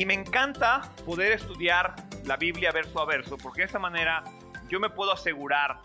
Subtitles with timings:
[0.00, 1.94] Y me encanta poder estudiar
[2.24, 4.24] la Biblia verso a verso, porque de esta manera
[4.70, 5.76] yo me puedo asegurar,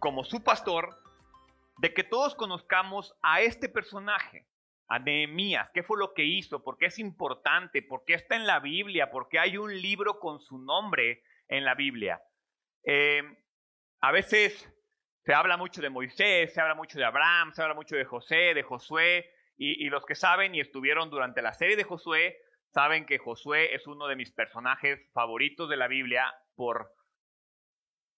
[0.00, 0.88] como su pastor,
[1.78, 4.48] de que todos conozcamos a este personaje,
[4.88, 8.44] a Nehemías, qué fue lo que hizo, por qué es importante, por qué está en
[8.44, 12.20] la Biblia, por qué hay un libro con su nombre en la Biblia.
[12.82, 13.22] Eh,
[14.00, 14.68] a veces
[15.24, 18.52] se habla mucho de Moisés, se habla mucho de Abraham, se habla mucho de José,
[18.52, 22.41] de Josué, y, los que saben y estuvieron durante la serie de Josué,
[22.72, 26.92] saben que Josué es uno de mis personajes favoritos de la Biblia por,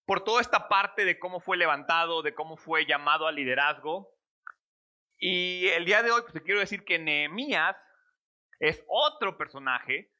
[0.07, 4.11] por toda esta parte de cómo fue levantado, de cómo fue llamado al liderazgo.
[5.19, 7.77] Y el día de hoy, pues te quiero decir que Nehemías
[8.61, 10.12] es otro personaje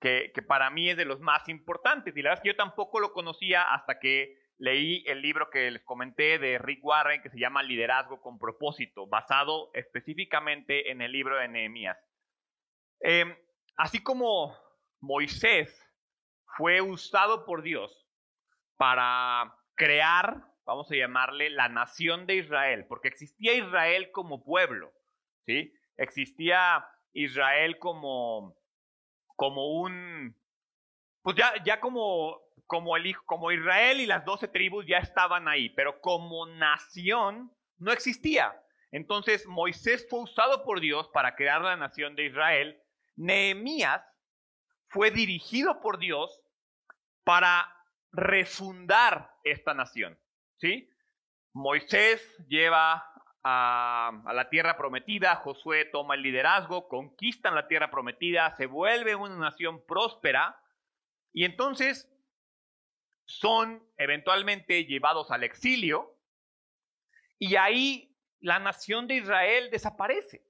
[0.00, 2.16] que, que para mí es de los más importantes.
[2.16, 5.72] Y la verdad es que yo tampoco lo conocía hasta que leí el libro que
[5.72, 11.10] les comenté de Rick Warren que se llama Liderazgo con propósito, basado específicamente en el
[11.10, 11.98] libro de Nehemías.
[13.00, 13.36] Em,
[13.76, 14.56] así como
[15.00, 15.78] Moisés
[16.56, 18.06] fue usado por Dios
[18.76, 24.92] para crear, vamos a llamarle, la nación de Israel, porque existía Israel como pueblo,
[25.46, 25.72] ¿sí?
[25.96, 28.56] Existía Israel como,
[29.36, 30.36] como un,
[31.22, 35.68] pues ya, ya como como, el, como Israel y las doce tribus ya estaban ahí,
[35.68, 38.58] pero como nación no existía.
[38.92, 42.81] Entonces Moisés fue usado por Dios para crear la nación de Israel.
[43.16, 44.02] Nehemías
[44.88, 46.40] fue dirigido por Dios
[47.24, 47.74] para
[48.12, 50.18] refundar esta nación.
[50.58, 50.88] ¿sí?
[51.52, 53.08] Moisés lleva
[53.42, 59.14] a, a, la tierra prometida, Josué toma el liderazgo, conquistan la tierra prometida, se vuelve
[59.14, 60.60] una nación próspera
[61.32, 62.08] y entonces
[63.24, 66.18] son eventualmente llevados al exilio
[67.38, 70.44] y ahí la nación de Israel desaparece.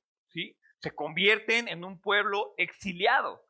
[0.82, 3.44] Se convierten en un pueblo exiliado.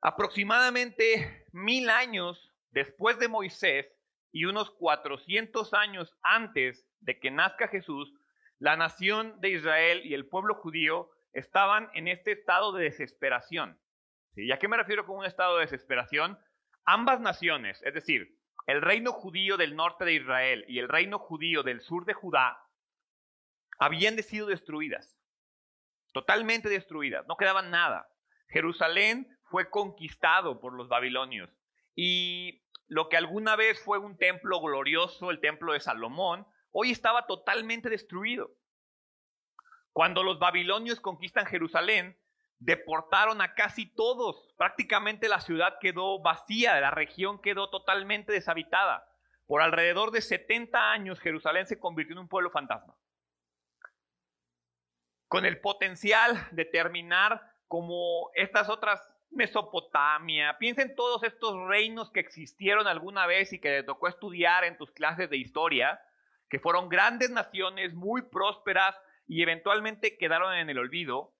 [0.00, 3.86] Aproximadamente mil años después de Moisés
[4.32, 8.12] y unos 400 años antes de que nazca Jesús,
[8.58, 13.78] la nación de Israel y el pueblo judío estaban en este estado de desesperación.
[14.34, 14.46] ¿Sí?
[14.46, 16.38] ¿Y a qué me refiero con un estado de desesperación?
[16.84, 21.62] Ambas naciones, es decir, el reino judío del norte de Israel y el reino judío
[21.62, 22.58] del sur de Judá
[23.78, 25.18] habían sido destruidas,
[26.12, 28.08] totalmente destruidas, no quedaba nada.
[28.48, 31.50] Jerusalén fue conquistado por los babilonios
[31.94, 37.26] y lo que alguna vez fue un templo glorioso, el templo de Salomón, hoy estaba
[37.26, 38.50] totalmente destruido.
[39.92, 42.18] Cuando los babilonios conquistan Jerusalén,
[42.58, 44.54] deportaron a casi todos.
[44.56, 49.06] Prácticamente la ciudad quedó vacía, la región quedó totalmente deshabitada.
[49.46, 52.94] Por alrededor de 70 años Jerusalén se convirtió en un pueblo fantasma.
[55.32, 59.00] Con el potencial de terminar como estas otras
[59.30, 60.58] Mesopotamia.
[60.58, 64.76] Piensa en todos estos reinos que existieron alguna vez y que te tocó estudiar en
[64.76, 65.98] tus clases de historia,
[66.50, 68.94] que fueron grandes naciones muy prósperas
[69.26, 71.32] y eventualmente quedaron en el olvido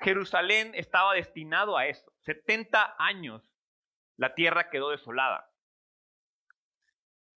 [0.00, 2.10] Jerusalén estaba destinado a eso.
[2.20, 3.52] 70 años
[4.16, 5.50] la tierra quedó desolada.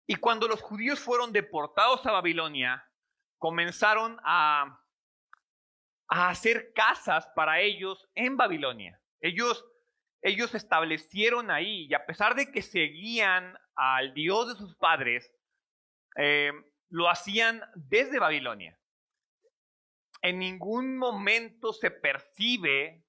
[0.06, 2.88] Y cuando los judíos fueron deportados a Babilonia,
[3.38, 4.79] comenzaron a,
[6.10, 9.00] a hacer casas para ellos en Babilonia.
[9.20, 9.64] Ellos,
[10.20, 15.32] ellos establecieron ahí, y a pesar de que seguían al Dios de sus padres,
[16.16, 16.52] eh,
[16.90, 18.80] lo hacían desde Babilonia
[20.22, 23.04] en ningún momento se percibe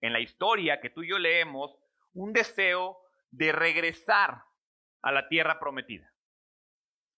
[0.00, 1.76] en la historia que tú y yo leemos
[2.12, 2.98] un deseo
[3.30, 4.42] de regresar
[5.02, 6.12] a la tierra prometida.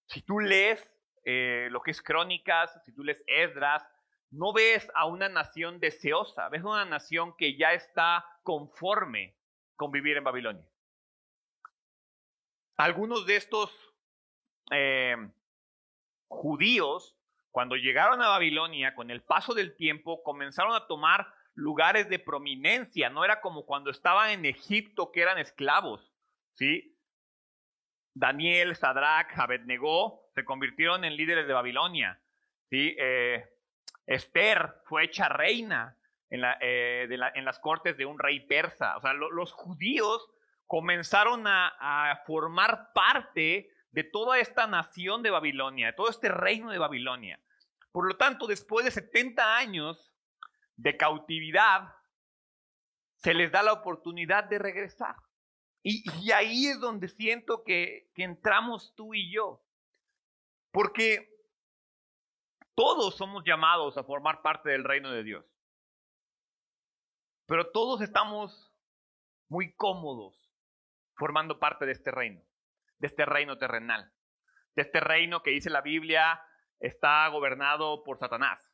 [0.08, 0.90] Si tú lees
[1.24, 3.86] eh, lo que es crónicas, si tú lees Esdras,
[4.32, 9.36] no ves a una nación deseosa, ves una nación que ya está conforme
[9.76, 10.68] con vivir en Babilonia.
[12.76, 13.70] Algunos de estos
[14.70, 15.16] eh,
[16.28, 17.16] judíos
[17.52, 23.10] cuando llegaron a Babilonia, con el paso del tiempo, comenzaron a tomar lugares de prominencia.
[23.10, 26.14] No era como cuando estaban en Egipto, que eran esclavos.
[26.54, 26.98] ¿sí?
[28.14, 32.18] Daniel, Sadrach, Abednego se convirtieron en líderes de Babilonia.
[32.70, 32.96] ¿sí?
[32.98, 33.44] Eh,
[34.06, 35.96] Esther fue hecha reina
[36.30, 37.06] en, eh,
[37.42, 38.96] las cortes de un rey persa.
[38.96, 40.28] O sea, los judíos
[40.66, 46.78] comenzaron a formar parte de toda esta nación de Babilonia, de todo este reino de
[46.78, 47.38] Babilonia.
[47.92, 50.12] Por lo tanto, después de 70 años
[50.76, 51.94] de cautividad,
[53.16, 55.14] se les da la oportunidad de regresar.
[55.84, 59.62] Y, ahí es donde siento que entramos tú y yo.
[60.70, 61.28] Porque
[62.74, 65.44] todos somos llamados a formar parte del reino de Dios.
[67.46, 68.72] Pero todos estamos
[69.48, 70.50] muy cómodos
[71.16, 72.40] formando parte de este reino,
[72.98, 74.12] de este reino terrenal,
[74.74, 76.42] de este reino que dice la Biblia
[76.80, 78.66] está gobernado por Satanás.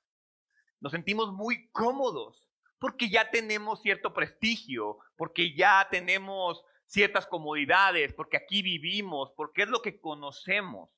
[0.81, 2.49] Nos sentimos muy cómodos
[2.79, 9.69] porque ya tenemos cierto prestigio, porque ya tenemos ciertas comodidades, porque aquí vivimos, porque es
[9.69, 10.91] lo que conocemos.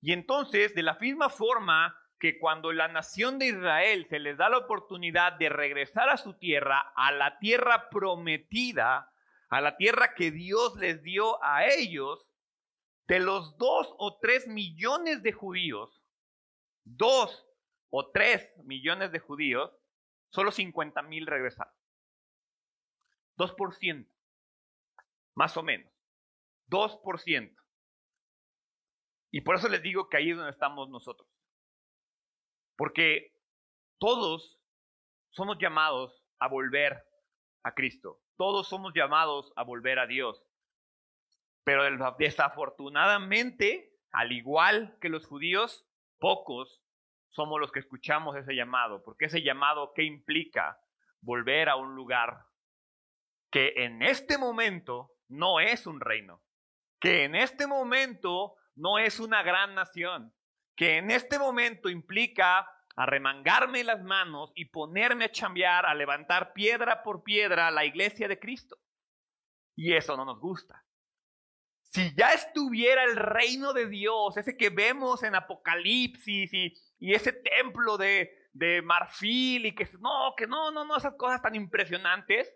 [0.00, 4.48] Y entonces, de la misma forma que cuando la nación de Israel se les da
[4.48, 9.12] la oportunidad de regresar a su tierra, a la tierra prometida,
[9.48, 12.24] a la tierra que Dios les dio a ellos,
[13.08, 16.00] de los dos o tres millones de judíos,
[16.84, 17.44] dos
[17.90, 19.72] o tres millones de judíos,
[20.30, 21.74] solo 50 mil regresaron.
[23.36, 24.08] 2%,
[25.34, 25.92] más o menos.
[26.68, 27.56] 2%.
[29.32, 31.28] Y por eso les digo que ahí es donde estamos nosotros.
[32.76, 33.32] Porque
[33.98, 34.60] todos
[35.30, 37.04] somos llamados a volver
[37.62, 38.20] a Cristo.
[38.36, 40.44] Todos somos llamados a volver a Dios.
[41.64, 41.84] Pero
[42.18, 45.86] desafortunadamente, al igual que los judíos,
[46.18, 46.82] pocos
[47.30, 49.02] somos los que escuchamos ese llamado.
[49.02, 50.78] Porque ese llamado, ¿qué implica?
[51.20, 52.44] Volver a un lugar
[53.50, 56.42] que en este momento no es un reino.
[57.00, 60.34] Que en este momento no es una gran nación,
[60.74, 67.02] que en este momento implica arremangarme las manos y ponerme a chambear, a levantar piedra
[67.02, 68.78] por piedra la iglesia de Cristo.
[69.74, 70.84] Y eso no nos gusta.
[71.82, 77.98] Si ya estuviera el reino de Dios, ese que vemos en Apocalipsis y, ese templo
[77.98, 82.50] de, de marfil y que no, que no, no, no, esas cosas tan impresionantes,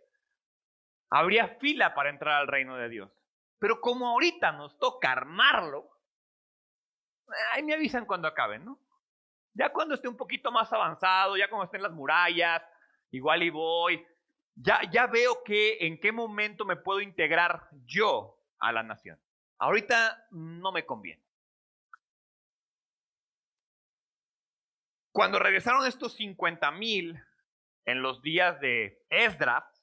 [1.11, 3.11] habría fila para entrar al reino de Dios.
[3.59, 5.96] Pero como ahorita nos toca armarlo,
[7.53, 8.79] ahí me avisan cuando acaben, ¿no?
[9.55, 12.63] Ya cuando esté un poquito más avanzado, ya cuando estén las murallas,
[13.11, 14.07] igual y voy,
[14.55, 19.21] ya, ya veo que en qué momento me puedo integrar yo a la nación.
[19.59, 21.23] Ahorita no me conviene.
[25.13, 27.19] Cuando regresaron estos 50 mil
[27.87, 29.83] en los días de Esdras,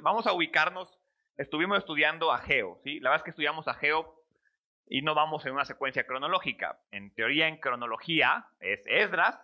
[0.00, 0.98] vamos a ubicarnos,
[1.36, 3.00] estuvimos estudiando a Geo, ¿sí?
[3.00, 4.17] La verdad es que estudiamos a Geo
[4.88, 6.80] y no vamos en una secuencia cronológica.
[6.90, 9.38] En teoría, en cronología es Esdras,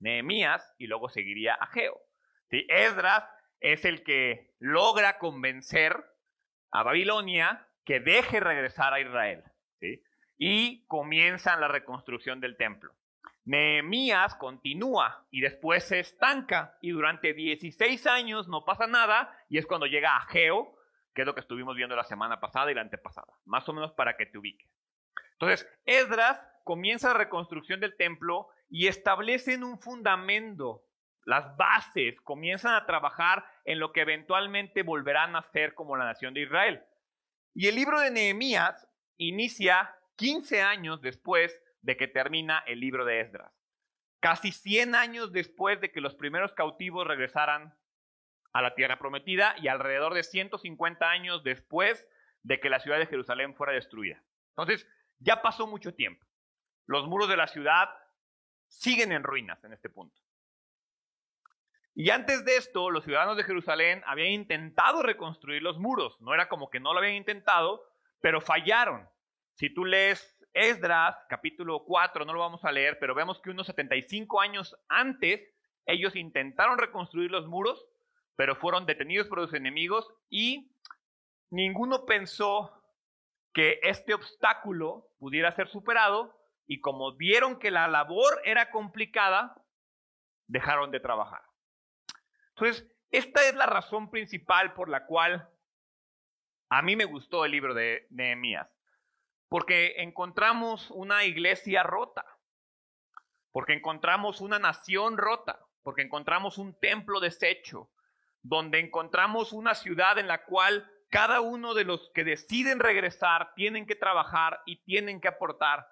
[0.00, 2.00] Nehemías y luego seguiría Ageo.
[2.50, 2.66] ¿Sí?
[2.68, 3.24] Esdras
[3.60, 5.96] es el que logra convencer
[6.70, 9.44] a Babilonia que deje regresar a Israel.
[9.80, 10.02] ¿sí?
[10.36, 12.92] Y comienza la reconstrucción del templo.
[13.44, 19.66] Nehemías continúa y después se estanca y durante 16 años no pasa nada y es
[19.66, 20.76] cuando llega Ageo
[21.14, 23.92] que es lo que estuvimos viendo la semana pasada y la antepasada, más o menos
[23.92, 24.70] para que te ubiques.
[25.32, 30.84] Entonces, Esdras comienza la reconstrucción del templo y establecen un fundamento,
[31.24, 36.34] las bases, comienzan a trabajar en lo que eventualmente volverán a ser como la nación
[36.34, 36.82] de Israel.
[37.54, 38.88] Y el libro de Nehemías
[39.18, 43.52] inicia 15 años después de que termina el libro de Esdras.
[44.20, 47.74] Casi 100 años después de que los primeros cautivos regresaran
[48.52, 52.06] a la tierra prometida y alrededor de 150 años después
[52.42, 54.22] de que la ciudad de Jerusalén fuera destruida.
[54.50, 54.86] Entonces,
[55.18, 56.26] ya pasó mucho tiempo.
[56.86, 57.88] Los muros de la ciudad
[58.68, 60.20] siguen en ruinas en este punto.
[61.94, 66.18] Y antes de esto, los ciudadanos de Jerusalén habían intentado reconstruir los muros.
[66.20, 67.86] No era como que no lo habían intentado,
[68.20, 69.08] pero fallaron.
[69.54, 73.66] Si tú lees Esdras, capítulo 4, no lo vamos a leer, pero vemos que unos
[73.66, 75.40] 75 años antes,
[75.86, 77.86] ellos intentaron reconstruir los muros
[78.36, 80.72] pero fueron detenidos por los enemigos y
[81.50, 82.82] ninguno pensó
[83.52, 89.62] que este obstáculo pudiera ser superado y como vieron que la labor era complicada,
[90.46, 91.42] dejaron de trabajar.
[92.56, 95.50] Entonces, esta es la razón principal por la cual
[96.70, 98.68] a mí me gustó el libro de Nehemías,
[99.48, 102.24] porque encontramos una iglesia rota,
[103.50, 107.90] porque encontramos una nación rota, porque encontramos un templo deshecho,
[108.42, 113.86] donde encontramos una ciudad en la cual cada uno de los que deciden regresar tienen
[113.86, 115.86] que trabajar y tienen que aportar.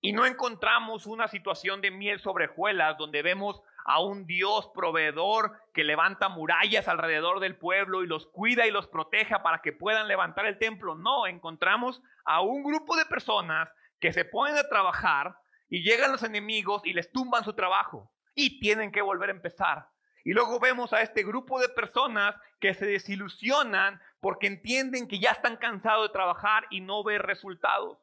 [0.00, 5.52] Y no encontramos una situación de miel sobre hojuelas donde vemos a un Dios proveedor
[5.74, 10.08] que levanta murallas alrededor del pueblo y los cuida y los proteja para que puedan
[10.08, 10.94] levantar el templo.
[10.94, 13.68] No, encontramos a un grupo de personas
[14.00, 15.36] que se ponen a trabajar
[15.68, 19.88] y llegan los enemigos y les tumban su trabajo y tienen que volver a empezar.
[20.24, 25.30] Y luego vemos a este grupo de personas que se desilusionan porque entienden que ya
[25.30, 27.98] están cansados de trabajar y no ver resultados.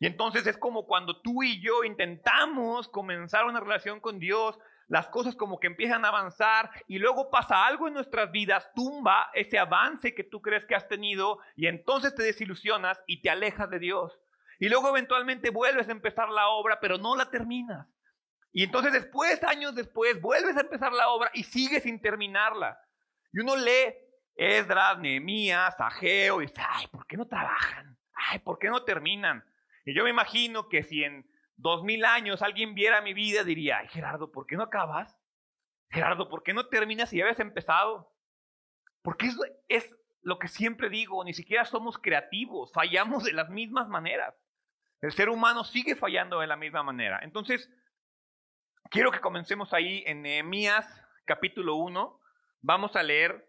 [0.00, 5.08] Y entonces es como cuando tú y yo intentamos comenzar una relación con Dios, las
[5.08, 9.58] cosas como que empiezan a avanzar y luego pasa algo en nuestras vidas, tumba ese
[9.58, 13.78] avance que tú crees que has tenido y entonces te desilusionas y te alejas de
[13.78, 14.20] Dios.
[14.58, 17.86] Y luego eventualmente vuelves a empezar la obra, pero no la terminas.
[18.56, 22.80] Y entonces después, años después, vuelves a empezar la obra y sigues sin terminarla.
[23.32, 23.96] Y uno lee
[24.36, 27.98] Esdras, Nehemías, Ageo y dice, ay, ¿por qué no trabajan?
[28.14, 29.44] Ay, ¿por qué no terminan?
[29.84, 33.78] Y yo me imagino que si en dos mil años alguien viera mi vida, diría,
[33.78, 35.18] ay, Gerardo, ¿por qué no acabas?
[35.90, 38.14] Gerardo, ¿por qué no terminas si ya habías empezado?
[39.02, 43.88] Porque es, es lo que siempre digo, ni siquiera somos creativos, fallamos de las mismas
[43.88, 44.32] maneras.
[45.00, 47.18] El ser humano sigue fallando de la misma manera.
[47.22, 47.68] Entonces,
[48.94, 50.86] Quiero que comencemos ahí en Nehemías
[51.24, 52.20] capítulo 1.
[52.60, 53.44] Vamos a leer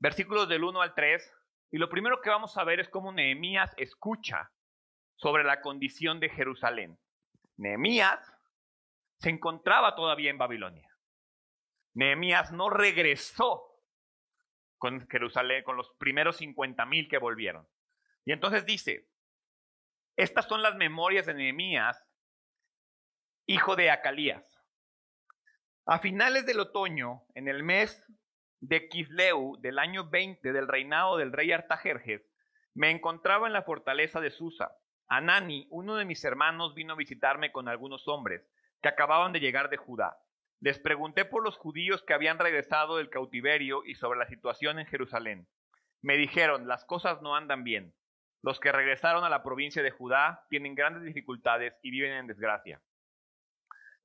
[0.00, 1.32] versículos del 1 al 3.
[1.70, 4.50] Y lo primero que vamos a ver es cómo Nehemías escucha
[5.14, 6.98] sobre la condición de Jerusalén.
[7.56, 8.18] Nehemías
[9.20, 10.90] se encontraba todavía en Babilonia.
[11.94, 13.62] Nehemías no regresó
[14.78, 17.68] con Jerusalén, con los primeros 50 mil que volvieron.
[18.24, 19.08] Y entonces dice,
[20.16, 22.04] estas son las memorias de Nehemías,
[23.46, 24.55] hijo de Acalías.
[25.88, 28.04] A finales del otoño, en el mes
[28.58, 32.28] de Kisleu del año 20 del reinado del rey Artajerjes,
[32.74, 34.72] me encontraba en la fortaleza de Susa.
[35.06, 38.50] Anani, uno de mis hermanos, vino a visitarme con algunos hombres
[38.82, 40.18] que acababan de llegar de Judá.
[40.58, 44.86] Les pregunté por los judíos que habían regresado del cautiverio y sobre la situación en
[44.86, 45.46] Jerusalén.
[46.02, 47.94] Me dijeron, las cosas no andan bien.
[48.42, 52.82] Los que regresaron a la provincia de Judá tienen grandes dificultades y viven en desgracia.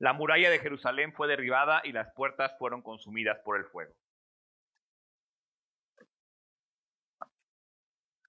[0.01, 3.93] La muralla de Jerusalén fue derribada y las puertas fueron consumidas por el fuego.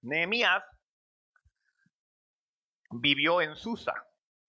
[0.03, 0.63] Nehemías
[2.91, 3.95] vivió en Susa.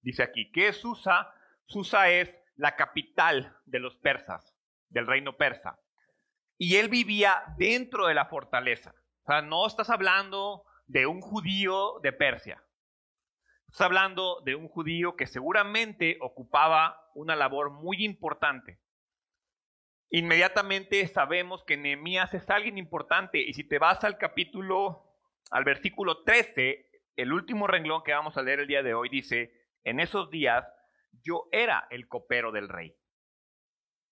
[0.02, 1.33] Dice aquí, ¿qué es Susa?
[1.64, 4.54] Susa es la capital de los persas,
[4.90, 5.81] del reino persa.
[6.59, 8.95] Y él vivía dentro de la fortaleza.
[9.23, 12.62] O sea, no estás hablando de un judío de Persia.
[13.69, 18.80] Estás hablando de un judío que seguramente ocupaba una labor muy importante.
[20.11, 25.16] Inmediatamente sabemos que Nehemías es alguien importante y si te vas al capítulo,
[25.50, 29.52] al versículo 13, el último renglón que vamos a leer el día de hoy dice,
[29.83, 30.71] en esos días
[31.23, 32.94] yo era el copero del rey.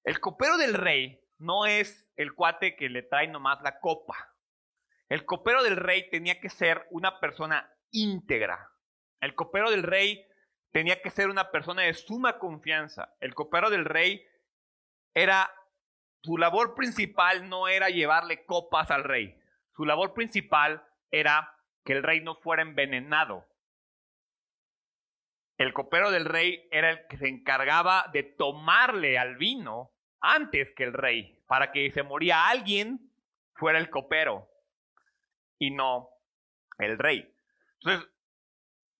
[0.04, 4.16] El copero del rey no es el cuate que le trae nomás la copa.
[5.08, 8.70] El copero del rey tenía que ser una persona íntegra,
[9.20, 10.26] el copero del rey
[10.72, 13.14] tenía que ser una persona de suma confianza.
[13.20, 14.26] El copero del rey
[15.14, 15.50] era,
[16.22, 19.38] su labor principal no era llevarle copas al rey.
[19.76, 23.46] Su labor principal era que el rey no fuera envenenado.
[25.58, 30.84] El copero del rey era el que se encargaba de tomarle al vino antes que
[30.84, 33.12] el rey, para que se moría alguien,
[33.54, 34.48] fuera el copero
[35.58, 36.08] y no
[36.78, 37.32] el rey.
[37.80, 38.10] Entonces,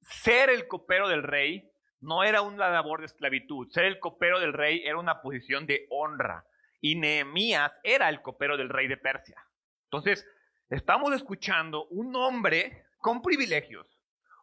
[0.03, 3.71] ser el copero del rey no era una labor de esclavitud.
[3.71, 6.45] Ser el copero del rey era una posición de honra.
[6.81, 9.37] Y Nehemías era el copero del rey de Persia.
[9.85, 10.27] Entonces,
[10.69, 13.87] estamos escuchando un hombre con privilegios.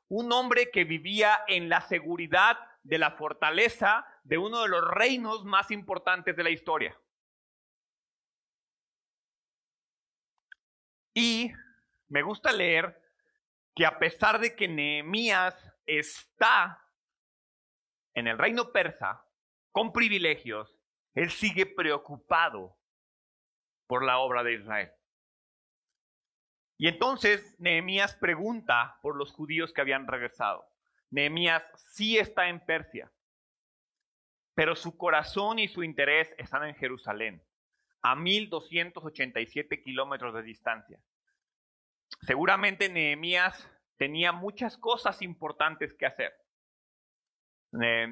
[0.07, 5.43] Un hombre que vivía en la seguridad de la fortaleza de uno de los reinos
[5.43, 6.97] más importantes de la historia.
[11.13, 11.51] Y
[12.07, 12.97] me gusta leer
[13.79, 15.55] que a pesar de que Nehemías
[15.85, 16.85] está
[18.13, 19.25] en el reino persa
[19.71, 20.77] con privilegios,
[21.13, 22.77] él sigue preocupado
[23.87, 24.91] por la obra de Israel.
[26.77, 30.67] Y entonces Nehemías pregunta por los judíos que habían regresado.
[31.09, 33.09] Nehemías sí está en Persia,
[34.55, 37.41] pero su corazón y su interés están en Jerusalén,
[38.01, 40.99] a 1287 kilómetros de distancia.
[42.21, 46.33] Seguramente Nehemías tenía muchas cosas importantes que hacer,
[47.81, 48.07] eh,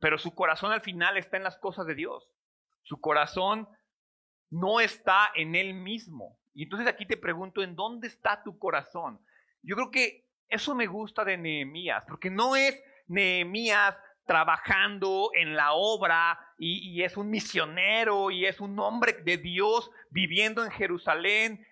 [0.00, 2.30] pero su corazón al final está en las cosas de Dios.
[2.82, 3.68] Su corazón
[4.50, 6.38] no está en él mismo.
[6.54, 9.20] Y entonces aquí te pregunto, ¿en dónde está tu corazón?
[9.62, 15.72] Yo creo que eso me gusta de Nehemías, porque no es Nehemías trabajando en la
[15.72, 21.66] obra y, es un misionero y es un hombre de Dios viviendo en Jerusalén.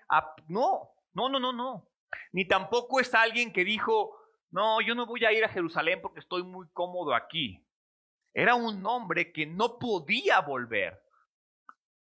[0.49, 1.89] No, no, no, no, no.
[2.33, 4.17] Ni tampoco es alguien que dijo,
[4.51, 7.67] no, yo no voy a ir a Jerusalén porque estoy muy cómodo aquí.
[8.33, 11.03] Era un hombre que no podía volver.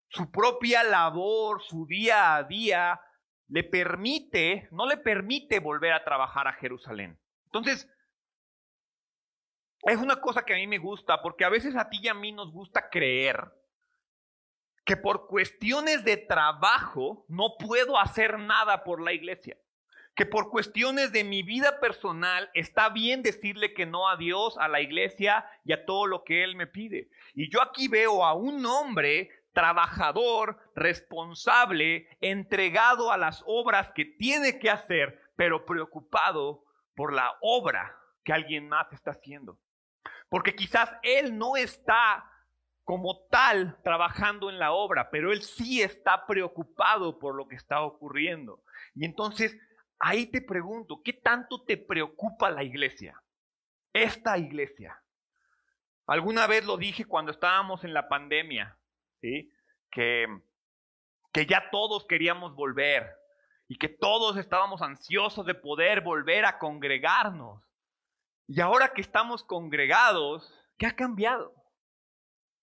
[0.09, 3.01] Su propia labor, su día a día,
[3.49, 7.19] le permite, no le permite volver a trabajar a Jerusalén.
[7.47, 7.91] Entonces,
[9.83, 12.15] es una cosa que a mí me gusta, porque a veces a ti y a
[12.15, 13.60] mí nos gusta creer
[14.85, 19.57] que por cuestiones de trabajo no puedo hacer nada por la iglesia.
[20.15, 24.69] Que por cuestiones de mi vida personal está bien decirle que no a Dios, a
[24.69, 27.09] la iglesia y a todo lo que Él me pide.
[27.35, 34.59] Y yo aquí veo a un hombre trabajador, responsable, entregado a las obras que tiene
[34.59, 39.59] que hacer, pero preocupado por la obra que alguien más está haciendo.
[40.29, 42.25] Porque quizás él no está
[42.85, 47.83] como tal trabajando en la obra, pero él sí está preocupado por lo que está
[47.83, 48.63] ocurriendo.
[48.95, 49.57] Y entonces
[49.99, 53.23] ahí te pregunto, ¿qué tanto te preocupa la iglesia?
[53.93, 55.01] Esta iglesia.
[56.07, 58.77] Alguna vez lo dije cuando estábamos en la pandemia,
[59.21, 59.53] ¿sí?
[59.91, 60.27] que,
[61.33, 63.09] que ya todos queríamos volver
[63.69, 67.63] y que todos estábamos ansiosos de poder volver a congregarnos.
[68.49, 71.55] Y ahora que estamos congregados, ¿qué ha cambiado?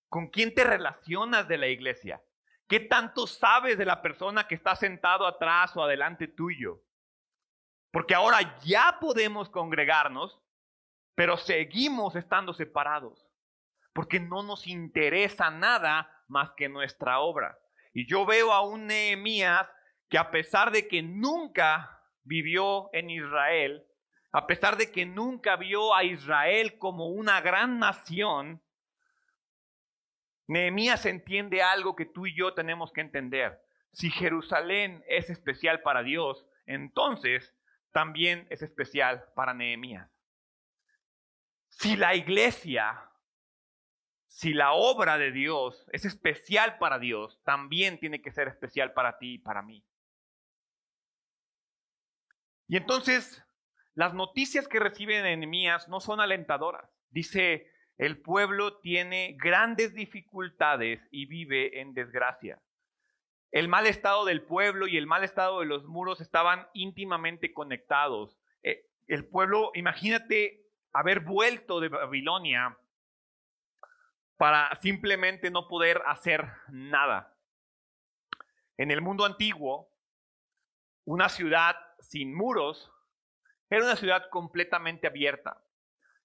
[0.10, 2.22] ¿Con quién te relacionas de la iglesia?
[2.68, 6.82] ¿Qué tanto sabes de la persona que está sentado atrás o adelante tuyo?
[7.92, 10.42] Porque ahora ya podemos congregarnos,
[11.16, 13.26] pero seguimos estando separados,
[13.94, 17.58] porque no nos interesa nada más que nuestra obra.
[17.94, 19.68] Y yo veo a un Nehemías
[20.10, 23.86] que a pesar de que nunca vivió en Israel,
[24.32, 28.62] a pesar de que nunca vio a Israel como una gran nación,
[30.48, 33.62] Nehemías entiende algo que tú y yo tenemos que entender.
[33.92, 37.54] Si Jerusalén es especial para Dios, entonces
[37.92, 40.10] también es especial para Nehemías.
[41.70, 43.10] Si la iglesia,
[44.28, 49.18] si la obra de Dios es especial para Dios, también tiene que ser especial para
[49.18, 49.84] ti y para mí.
[52.68, 53.44] Y entonces,
[53.96, 56.90] las noticias que reciben Nehemías no son alentadoras.
[57.10, 62.62] Dice, el pueblo tiene grandes dificultades y vive en desgracia.
[63.52, 68.38] El mal estado del pueblo y el mal estado de los muros estaban íntimamente conectados.
[68.62, 72.78] Eh, el pueblo, imagínate haber vuelto de Babilonia
[74.38, 77.36] para simplemente no poder hacer nada.
[78.78, 79.90] En el mundo antiguo,
[81.06, 82.92] una ciudad sin muros,
[83.70, 85.60] era una ciudad completamente abierta.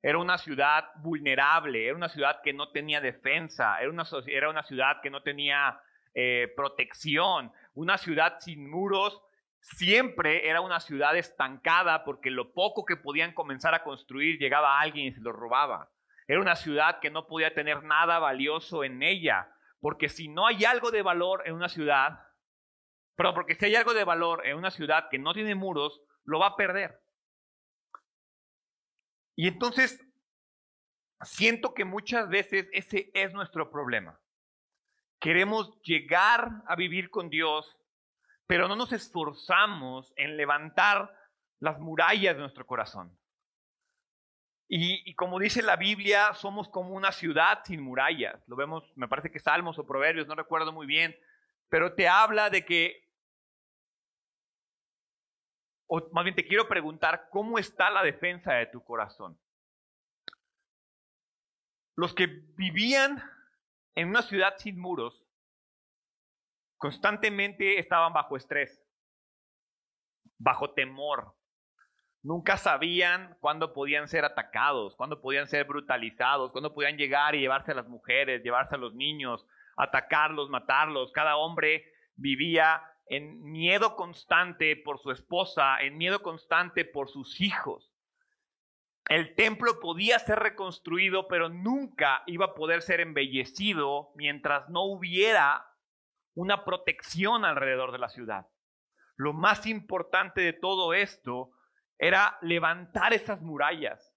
[0.03, 4.65] Era una ciudad vulnerable, era una ciudad que no tenía defensa, era una, era una
[4.65, 5.81] ciudad que no tenía
[6.15, 9.23] eh, protección, una ciudad sin muros
[9.63, 15.07] siempre era una ciudad estancada porque lo poco que podían comenzar a construir llegaba alguien
[15.07, 15.89] y se lo robaba.
[16.27, 19.49] Era una ciudad que no podía tener nada valioso en ella,
[19.81, 22.21] porque si no hay algo de valor en una ciudad,
[23.17, 26.39] pero porque si hay algo de valor en una ciudad que no tiene muros, lo
[26.39, 27.01] va a perder.
[29.35, 30.01] Y entonces,
[31.23, 34.19] siento que muchas veces ese es nuestro problema.
[35.21, 37.77] Queremos llegar a vivir con Dios,
[38.47, 41.15] pero no nos esforzamos en levantar
[41.61, 43.17] las murallas de nuestro corazón.
[44.69, 48.43] Y, y, como dice la Biblia, somos como una ciudad sin murallas.
[48.49, 51.15] Lo vemos, me parece que Salmos o Proverbios, no recuerdo muy bien,
[51.69, 53.12] pero te habla de que,
[55.95, 59.39] o más bien te quiero preguntar, ¿cómo está la defensa de tu corazón?
[61.95, 63.23] Los que vivían
[63.95, 65.23] en una ciudad sin muros,
[66.79, 68.83] constantemente estaban bajo estrés,
[70.39, 71.37] bajo temor.
[72.23, 77.73] Nunca sabían cuándo podían ser atacados, cuándo podían ser brutalizados, cuándo podían llegar y llevarse
[77.73, 81.13] a las mujeres, llevarse a los niños, atacarlos, matarlos.
[81.13, 81.85] Cada hombre
[82.17, 87.93] vivía en miedo constante por su esposa, en miedo constante por sus hijos.
[89.07, 95.67] El templo podía ser reconstruido, pero nunca iba a poder ser embellecido mientras no hubiera
[96.35, 98.47] una protección alrededor de la ciudad.
[99.17, 101.51] Lo más importante de todo esto
[101.99, 104.17] era levantar esas murallas,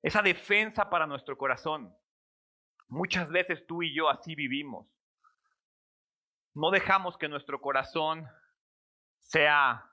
[0.00, 1.92] esa defensa para nuestro corazón.
[2.86, 4.86] Muchas veces tú y yo así vivimos.
[6.54, 8.28] No dejamos que nuestro corazón
[9.20, 9.90] sea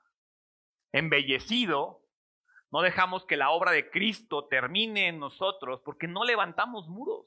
[0.92, 2.02] embellecido,
[2.70, 7.26] no dejamos que la obra de Cristo termine en nosotros porque no levantamos muros,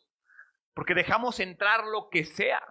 [0.73, 2.61] porque dejamos entrar lo que sea,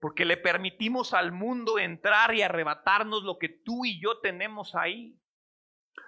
[0.00, 5.18] porque le permitimos al mundo entrar y arrebatarnos lo que tú y yo tenemos ahí.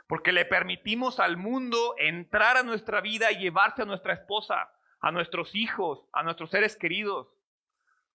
[0.07, 5.11] Porque le permitimos al mundo entrar a nuestra vida y llevarse a nuestra esposa, a
[5.13, 7.29] nuestros hijos, a nuestros seres queridos,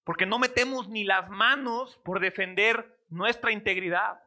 [0.03, 4.21] porque no metemos ni las manos por defender nuestra integridad.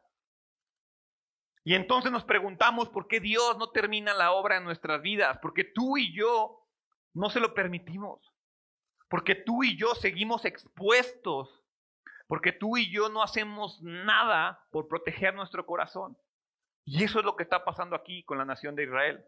[1.63, 5.63] Y entonces nos preguntamos por qué Dios no termina la obra en nuestras vidas, porque
[5.63, 6.67] tú y yo
[7.13, 8.33] no se lo permitimos,
[9.09, 11.63] porque tú y yo seguimos expuestos
[12.27, 16.17] Porque tú y yo no hacemos nada por proteger nuestro corazón.
[16.85, 19.23] Y eso es lo que está pasando aquí con la nación de Israel.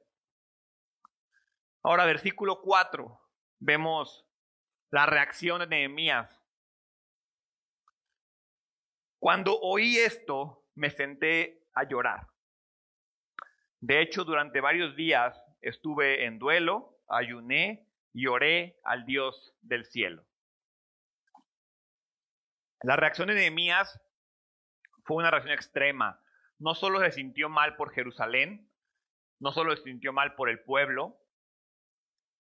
[1.84, 3.22] Ahora, versículo 4,
[3.60, 4.25] vemos
[4.96, 6.42] la reacción de Nehemías.
[9.20, 12.30] Cuando oí esto, me senté a llorar.
[13.82, 20.24] De hecho, durante varios días estuve en duelo, ayuné y oré al Dios del cielo.
[22.82, 24.00] La reacción de Nehemías
[25.04, 26.22] fue una reacción extrema.
[26.58, 28.72] No solo se sintió mal por Jerusalén,
[29.42, 31.20] no solo se sintió mal por el pueblo,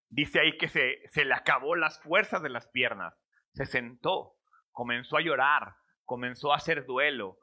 [0.09, 3.13] dice ahí que se, se le acabó las fuerzas de las piernas,
[3.53, 4.37] se sentó,
[4.71, 7.39] comenzó a llorar, comenzó a hacer duelo.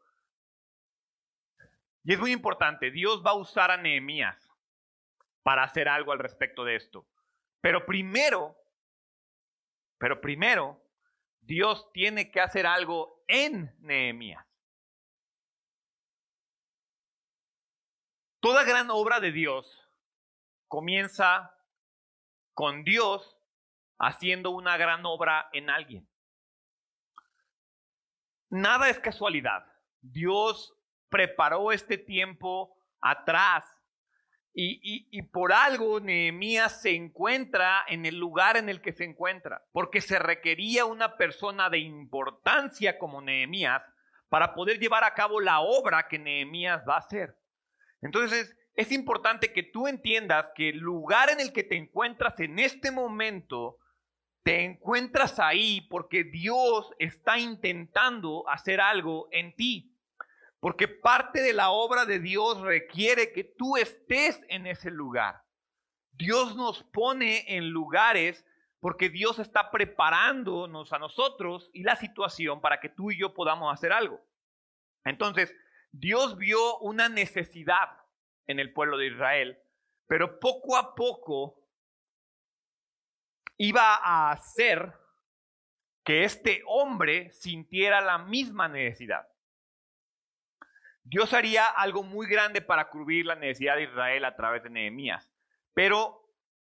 [2.04, 4.48] Y es muy importante, Dios va a usar a Nehemías
[5.42, 7.06] para hacer algo al respecto de esto.
[7.60, 8.56] Pero primero,
[9.98, 10.82] pero primero,
[11.40, 14.46] Dios tiene que hacer algo en Nehemías.
[18.40, 19.88] Toda gran obra de Dios
[20.66, 21.56] comienza
[22.54, 23.36] con Dios
[23.98, 26.08] haciendo una gran obra en alguien.
[28.50, 29.64] Nada es casualidad.
[30.00, 30.74] Dios
[31.08, 33.64] preparó este tiempo atrás
[34.54, 40.02] y, por algo Nehemías se encuentra en el lugar en el que se encuentra, porque
[40.02, 43.82] se requería una persona de importancia como Nehemías
[44.28, 47.38] para poder llevar a cabo la obra que Nehemías va a hacer.
[48.02, 52.58] Entonces, es importante que tú entiendas que el lugar en el que te encuentras en
[52.58, 53.78] este momento,
[54.42, 59.94] te encuentras ahí porque Dios está intentando hacer algo en ti.
[60.58, 65.42] Porque parte de la obra de Dios requiere que tú estés en ese lugar.
[66.12, 68.44] Dios nos pone en lugares
[68.80, 73.72] porque Dios está preparándonos a nosotros y la situación para que tú y yo podamos
[73.72, 74.20] hacer algo.
[75.04, 75.54] Entonces,
[75.90, 78.01] Dios vio una necesidad
[78.46, 79.58] en el pueblo de Israel,
[80.06, 81.62] pero poco a poco
[83.56, 84.92] iba a hacer
[86.04, 89.28] que este hombre sintiera la misma necesidad.
[91.04, 95.30] Dios haría algo muy grande para cubrir la necesidad de Israel a través de Nehemías,
[95.74, 96.22] pero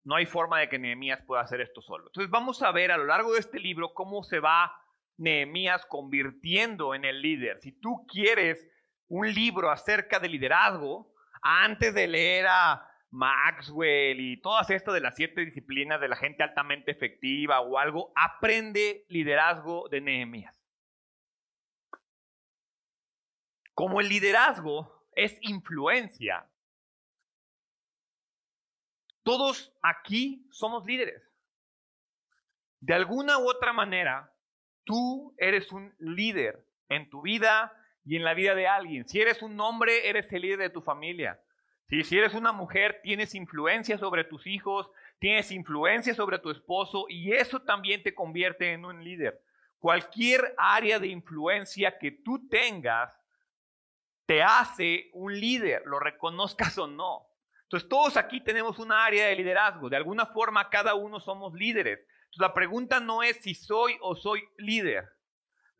[0.05, 2.07] no hay forma de que Nehemías pueda hacer esto solo.
[2.07, 4.77] Entonces vamos a ver a lo largo de este libro cómo se va
[5.17, 7.61] Nehemías convirtiendo en el líder.
[7.61, 8.67] Si tú quieres
[9.09, 11.12] un libro acerca de liderazgo,
[11.43, 16.43] antes de leer a Maxwell y todas estas de las siete disciplinas de la gente
[16.43, 20.59] altamente efectiva o algo, aprende liderazgo de Nehemías.
[23.75, 26.49] Como el liderazgo es influencia,
[29.23, 31.23] todos aquí somos líderes.
[32.81, 34.35] De alguna u otra manera,
[34.85, 37.73] tú eres un líder en tu vida,
[38.05, 39.07] y en la vida de alguien.
[39.09, 41.41] Si eres un hombre, eres el líder de tu familia.
[41.89, 47.33] Si eres una mujer, tienes influencia sobre tus hijos, tienes influencia sobre tu esposo y
[47.33, 49.43] eso también te convierte en un líder.
[49.79, 53.13] Cualquier área de influencia que tú tengas
[54.25, 57.27] te hace un líder, lo reconozcas o no.
[57.65, 59.91] Entonces todos aquí tenemos una área de liderazgo.
[59.91, 61.99] De alguna forma cada uno somos líderes.
[61.99, 65.11] Entonces la pregunta no es si soy o soy líder.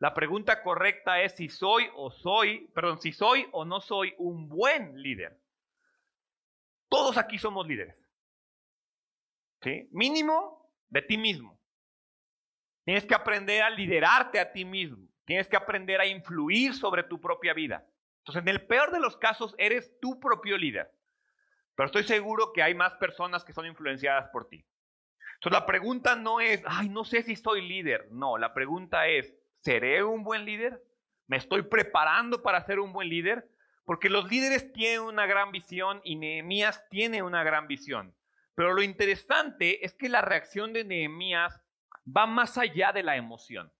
[0.03, 4.49] La pregunta correcta es si soy o soy, perdón, si soy o no soy un
[4.49, 5.39] buen líder.
[6.89, 7.95] Todos aquí somos líderes.
[9.61, 9.87] ¿Sí?
[9.93, 11.57] Mínimo de ti mismo.
[12.83, 15.07] Tienes que aprender a liderarte a ti mismo.
[15.23, 17.87] Tienes que aprender a influir sobre tu propia vida.
[18.17, 20.91] Entonces, en el peor de los casos, eres tu propio líder.
[21.75, 24.65] Pero estoy seguro que hay más personas que son influenciadas por ti.
[25.35, 28.11] Entonces, la pregunta no es, ay, no sé si soy líder.
[28.11, 30.83] No, la pregunta es, ¿Seré un buen líder?
[31.27, 33.49] ¿Me estoy preparando para ser un buen líder?
[33.85, 38.13] Porque los líderes tienen una gran visión y Nehemías tiene una gran visión.
[38.55, 41.61] Pero lo interesante es que la reacción de Nehemías
[42.05, 43.71] va más allá de la emoción.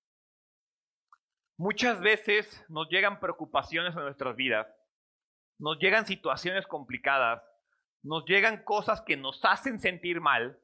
[1.58, 4.68] Muchas veces nos llegan preocupaciones en nuestras vidas,
[5.60, 7.44] nos llegan situaciones complicadas,
[8.02, 10.58] nos llegan cosas que nos hacen sentir mal,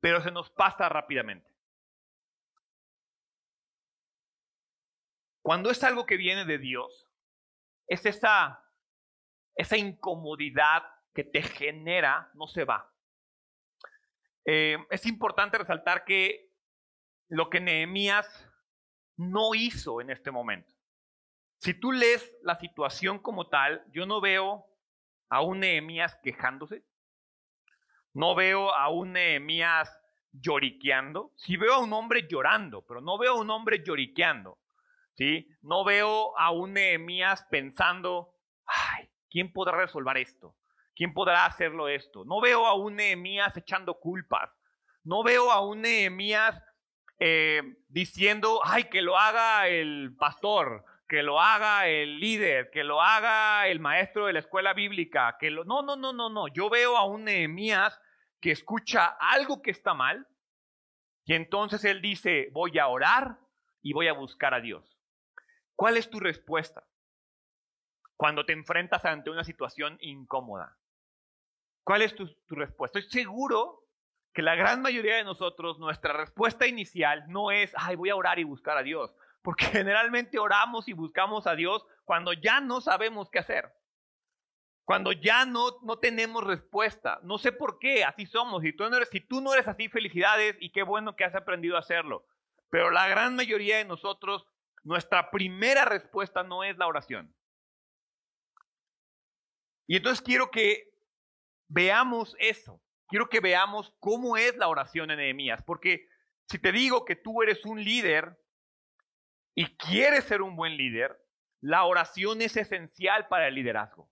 [0.00, 1.49] pero se nos pasa rápidamente.
[5.42, 7.08] Cuando es algo que viene de Dios,
[7.86, 8.62] es esa,
[9.54, 10.82] esa incomodidad
[11.14, 12.92] que te genera, no se va.
[14.44, 16.50] Eh, es importante resaltar que
[17.28, 18.48] lo que Nehemías
[19.16, 20.74] no hizo en este momento.
[21.58, 24.66] Si tú lees la situación como tal, yo no veo
[25.28, 26.84] a un Nehemías quejándose,
[28.14, 29.94] no veo a un Nehemías
[30.32, 34.58] lloriqueando, sí veo a un hombre llorando, pero no veo a un hombre lloriqueando.
[35.62, 38.34] No veo a un Nehemías pensando,
[38.66, 40.56] ay, ¿quién podrá resolver esto?
[40.94, 42.24] ¿Quién podrá hacerlo esto?
[42.24, 44.50] No veo a un Nehemías echando culpas.
[45.04, 46.62] No veo a un Nehemías
[47.18, 53.02] eh, diciendo, ay, que lo haga el pastor, que lo haga el líder, que lo
[53.02, 55.50] haga el maestro de la escuela bíblica, que.
[55.50, 56.48] No, no, no, no, no.
[56.48, 58.00] Yo veo a un Nehemías
[58.40, 60.26] que escucha algo que está mal
[61.24, 63.38] y entonces él dice, voy a orar
[63.82, 64.99] y voy a buscar a Dios.
[65.80, 66.84] ¿Cuál es tu respuesta
[68.14, 70.76] cuando te enfrentas ante una situación incómoda?
[71.84, 72.98] ¿Cuál es tu, respuesta?
[72.98, 73.86] Estoy seguro
[74.34, 78.38] que la gran mayoría de nosotros, nuestra respuesta inicial no es, ay, voy a orar
[78.38, 83.30] y buscar a Dios, porque generalmente oramos y buscamos a Dios cuando ya no sabemos
[83.30, 83.72] qué hacer.
[84.84, 87.20] Cuando ya no, no tenemos respuesta.
[87.22, 88.60] No sé por qué, así somos.
[88.64, 91.34] Si tú, no eres, si tú no eres así, felicidades y qué bueno que has
[91.34, 92.26] aprendido a hacerlo.
[92.68, 94.46] Pero la gran mayoría de nosotros,
[94.82, 97.34] nuestra primera respuesta no es la oración.
[99.86, 100.94] Y entonces quiero que
[101.68, 102.80] veamos eso.
[103.08, 105.62] Quiero que veamos cómo es la oración en Nehemías.
[105.64, 106.08] Porque
[106.48, 108.38] si te digo que tú eres un líder
[109.54, 111.20] y quieres ser un buen líder,
[111.60, 114.08] la oración es esencial para el liderazgo.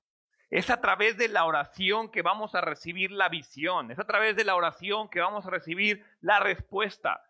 [0.51, 3.91] Es a través de la oración que vamos a recibir la visión.
[3.91, 7.23] Es a través de la oración que vamos a recibir la respuesta.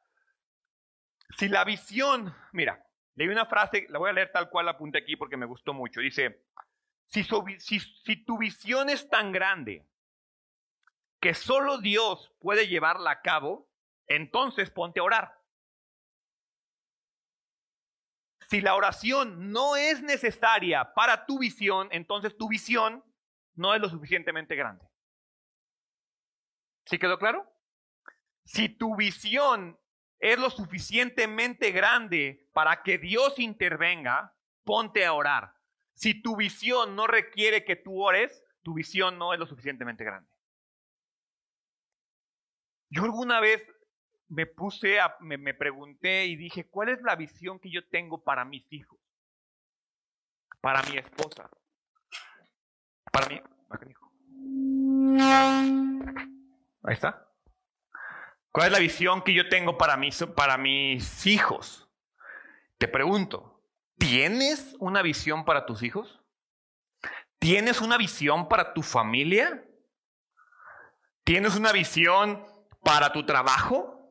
[1.37, 2.88] Si la visión, mira,
[3.19, 5.75] leí una frase, la voy a leer tal cual la apunté aquí porque me gustó
[5.75, 6.01] mucho.
[6.01, 6.45] Dice,
[7.07, 7.25] si,
[7.59, 9.85] si, tu visión es tan grande
[11.21, 13.69] que solo Dios puede llevarla a cabo,
[14.07, 15.37] entonces ponte a orar.
[18.49, 23.05] Si la oración no es necesaria para tu visión, entonces tu visión
[23.57, 24.89] no es lo suficientemente grande.
[26.87, 27.53] ¿Sí quedó claro?
[28.45, 29.77] Si tu visión
[30.19, 35.55] es lo suficientemente grande para que Dios intervenga, ponte a orar.
[35.95, 40.31] Si tu visión no requiere que tú ores, tu visión no es lo suficientemente grande.
[42.91, 43.63] Yo alguna vez
[44.29, 48.23] me puse, a, me, me, pregunté y dije, ¿cuál es la visión que yo tengo
[48.23, 48.99] para mis hijos?
[50.61, 51.49] Para mi esposa.
[53.13, 53.41] Para mí.
[56.83, 57.28] Ahí está.
[58.59, 61.89] ¿Cuál es la visión que yo tengo para mis, para mis hijos?
[62.77, 63.63] Te pregunto,
[63.99, 66.21] ¿tienes una visión para tus hijos?
[67.39, 69.65] ¿Tienes una visión para tu familia?
[71.23, 72.45] ¿Tienes una visión
[72.83, 74.11] para tu trabajo?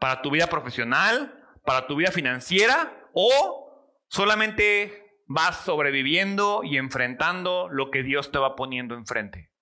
[0.00, 1.40] ¿Para tu vida profesional?
[1.64, 3.08] ¿Para tu vida financiera?
[3.12, 9.52] ¿O solamente vas sobreviviendo y enfrentando lo que Dios te va poniendo enfrente.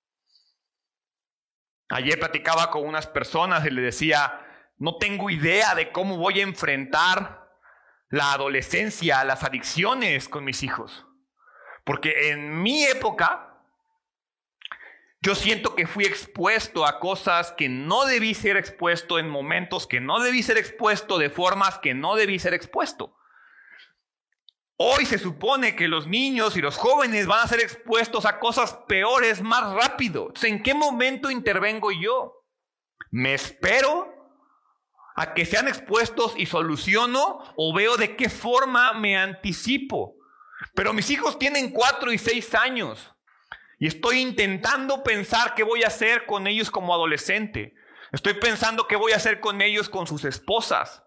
[1.90, 4.44] Ayer platicaba con unas personas y le decía,
[4.78, 7.48] no tengo idea de cómo voy a enfrentar
[8.10, 11.06] la adolescencia, las adicciones con mis hijos.
[11.84, 13.62] Porque en mi época,
[15.20, 20.00] yo siento que fui expuesto a cosas que no debí ser expuesto en momentos que
[20.00, 23.17] no debí ser expuesto de formas que no debí ser expuesto.
[24.80, 28.74] Hoy se supone que los niños y los jóvenes van a ser expuestos a cosas
[28.86, 30.32] peores más rápido.
[30.40, 32.44] ¿En qué momento intervengo yo?
[33.10, 34.14] ¿Me espero
[35.16, 40.14] a que sean expuestos y soluciono o veo de qué forma me anticipo?
[40.76, 43.12] Pero mis hijos tienen cuatro y seis años
[43.80, 47.74] y estoy intentando pensar qué voy a hacer con ellos como adolescente.
[48.12, 51.02] Estoy pensando qué voy a hacer con ellos con sus esposas.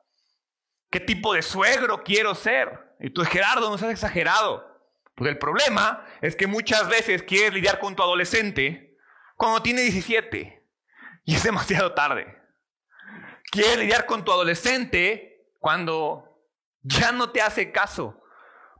[0.89, 2.90] ¿Qué tipo de suegro quiero ser?
[3.01, 4.71] Y tú, Gerardo, no seas exagerado.
[5.15, 8.97] Pues el problema es que muchas veces quieres lidiar con tu adolescente
[9.35, 10.67] cuando tiene 17
[11.25, 12.37] y es demasiado tarde.
[13.51, 16.39] Quieres lidiar con tu adolescente cuando
[16.81, 18.21] ya no te hace caso.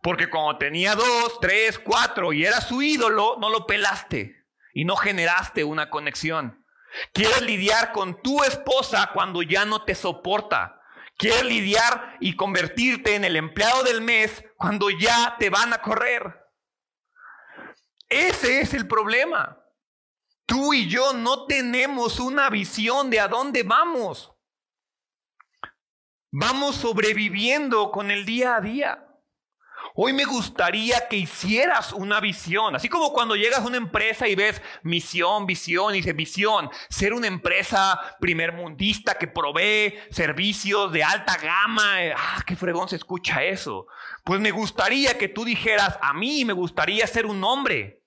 [0.02, 4.96] Porque cuando tenía dos, tres, cuatro y era su ídolo, no lo pelaste y no
[4.96, 6.66] generaste una conexión.
[7.14, 10.81] Quieres lidiar con tu esposa cuando ya no te soporta
[11.22, 16.36] Quieres lidiar y convertirte en el empleado del mes cuando ya te van a correr.
[18.10, 19.64] Ese es el problema.
[20.48, 24.34] Tú y yo no tenemos una visión de a dónde vamos.
[26.32, 29.08] Vamos sobreviviendo con el día a día.
[29.94, 34.36] Hoy me gustaría que hicieras una visión, así como cuando llegas a una empresa y
[34.36, 41.38] ves misión, visión, y dice visión, ser una empresa primermundista que provee servicios de alta
[41.38, 41.98] gama.
[42.16, 43.88] Ah, qué fregón se escucha eso.
[44.24, 48.02] Pues me gustaría que tú dijeras, a mí me gustaría ser un hombre.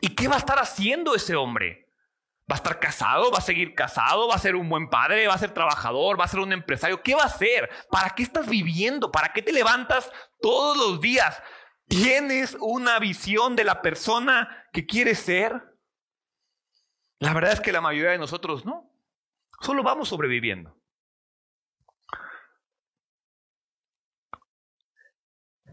[0.00, 1.89] ¿Y qué va a estar haciendo ese hombre?
[2.50, 3.30] ¿Va a estar casado?
[3.30, 4.26] ¿Va a seguir casado?
[4.26, 5.28] ¿Va a ser un buen padre?
[5.28, 6.18] ¿Va a ser trabajador?
[6.18, 7.00] ¿Va a ser un empresario?
[7.00, 7.70] ¿Qué va a hacer?
[7.90, 9.12] ¿Para qué estás viviendo?
[9.12, 10.10] ¿Para qué te levantas
[10.40, 11.40] todos los días?
[11.86, 15.62] ¿Tienes una visión de la persona que quieres ser?
[17.20, 18.90] La verdad es que la mayoría de nosotros no.
[19.60, 20.76] Solo vamos sobreviviendo.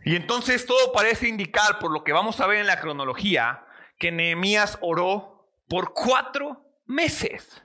[0.06, 3.66] Y entonces todo parece indicar, por lo que vamos a ver en la cronología,
[3.98, 7.64] que Nehemías oró por cuatro meses.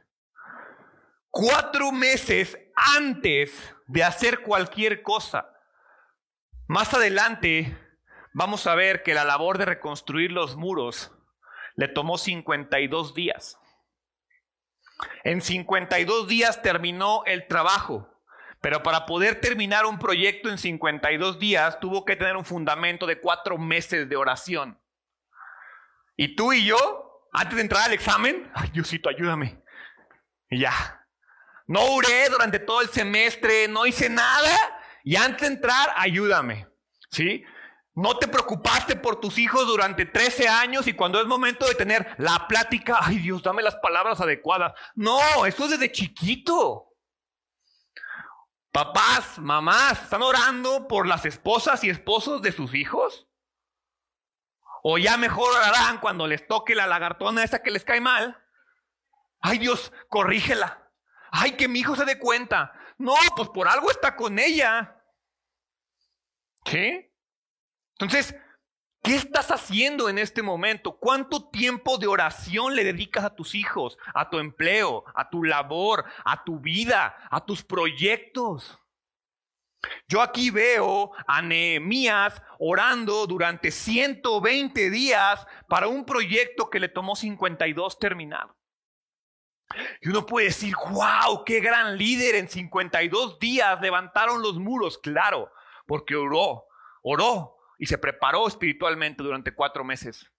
[1.30, 5.48] Cuatro meses antes de hacer cualquier cosa.
[6.66, 7.78] Más adelante
[8.34, 11.12] vamos a ver que la labor de reconstruir los muros
[11.74, 13.58] le tomó 52 días.
[15.24, 18.08] En 52 días terminó el trabajo,
[18.60, 23.20] pero para poder terminar un proyecto en 52 días tuvo que tener un fundamento de
[23.20, 24.80] cuatro meses de oración.
[26.16, 29.62] Y tú y yo, antes de entrar al examen, ay Diosito, ayúdame.
[30.50, 31.06] Y ya.
[31.66, 34.54] No oré durante todo el semestre, no hice nada.
[35.02, 36.68] Y antes de entrar, ayúdame.
[37.10, 37.44] ¿Sí?
[37.94, 42.14] No te preocupaste por tus hijos durante 13 años y cuando es momento de tener
[42.18, 44.72] la plática, ay Dios, dame las palabras adecuadas.
[44.94, 46.88] No, eso es desde chiquito.
[48.70, 53.26] Papás, mamás, ¿están orando por las esposas y esposos de sus hijos?
[54.82, 58.36] O ya mejor orarán cuando les toque la lagartona esa que les cae mal.
[59.40, 60.82] Ay Dios, corrígela.
[61.32, 62.72] Ay, que mi hijo se dé cuenta.
[62.98, 65.02] No, pues por algo está con ella.
[66.62, 67.12] ¿Qué?
[67.98, 68.36] Entonces,
[69.02, 70.98] ¿qué estás haciendo en este momento?
[70.98, 76.04] ¿Cuánto tiempo de oración le dedicas a tus hijos, a tu empleo, a tu labor,
[76.24, 78.78] a tu vida, a tus proyectos?
[80.08, 87.16] Yo aquí veo a Nehemías orando durante 120 días para un proyecto que le tomó
[87.16, 88.54] 52 terminar.
[90.00, 95.50] Y uno puede decir, wow, qué gran líder, en 52 días levantaron los muros, claro,
[95.86, 96.66] porque oró,
[97.02, 100.30] oró, y se preparó espiritualmente durante cuatro meses.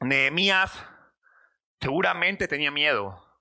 [0.00, 0.84] Nehemías
[1.80, 3.31] seguramente tenía miedo,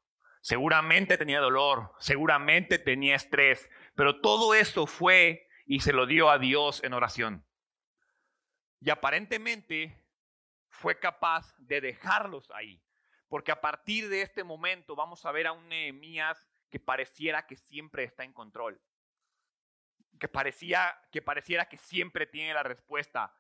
[0.42, 6.38] seguramente tenía dolor, seguramente tenía estrés, pero todo eso fue y se lo dio a
[6.38, 7.46] Dios en oración.
[8.82, 9.98] Y aparentemente
[10.70, 12.84] fue capaz de dejarlos ahí,
[13.30, 17.56] porque a partir de este momento vamos a ver a un Nehemías que pareciera que
[17.56, 18.82] siempre está en control
[20.22, 23.36] que, parecía, que pareciera que siempre tiene la respuesta.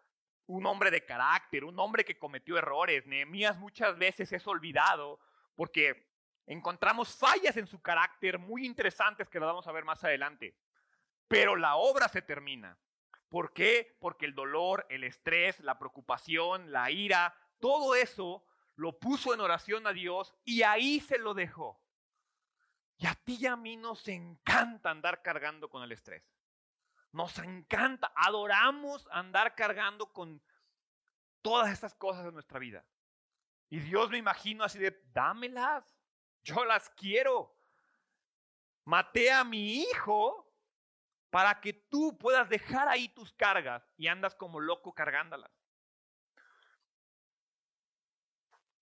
[0.47, 3.05] Un hombre de carácter, un hombre que cometió errores.
[3.05, 5.19] Nehemías muchas veces es olvidado
[5.55, 6.10] porque
[6.51, 10.55] encontramos fallas en su carácter muy interesantes que las vamos a ver más adelante.
[11.27, 12.77] Pero la obra se termina.
[13.29, 13.95] ¿Por qué?
[13.99, 18.43] Porque el dolor, el estrés, la preocupación, la ira, todo eso
[18.75, 21.81] lo puso en oración a Dios y ahí se lo dejó.
[22.97, 26.23] Y a ti y a mí nos encanta andar cargando con el estrés.
[27.13, 30.41] Nos encanta, adoramos andar cargando con
[31.41, 32.85] todas estas cosas de nuestra vida.
[33.69, 36.00] Y Dios me imagino así de, dámelas,
[36.43, 37.55] yo las quiero.
[38.85, 40.51] Maté a mi hijo
[41.29, 45.51] para que tú puedas dejar ahí tus cargas y andas como loco cargándolas.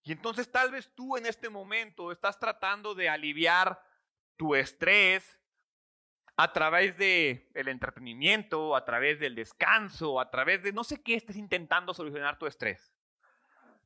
[0.04, 3.84] Y entonces tal vez tú en este momento estás tratando de aliviar
[4.38, 5.40] tu estrés,
[6.40, 11.16] a través de el entretenimiento, a través del descanso, a través de no sé qué
[11.16, 12.94] estés intentando solucionar tu estrés.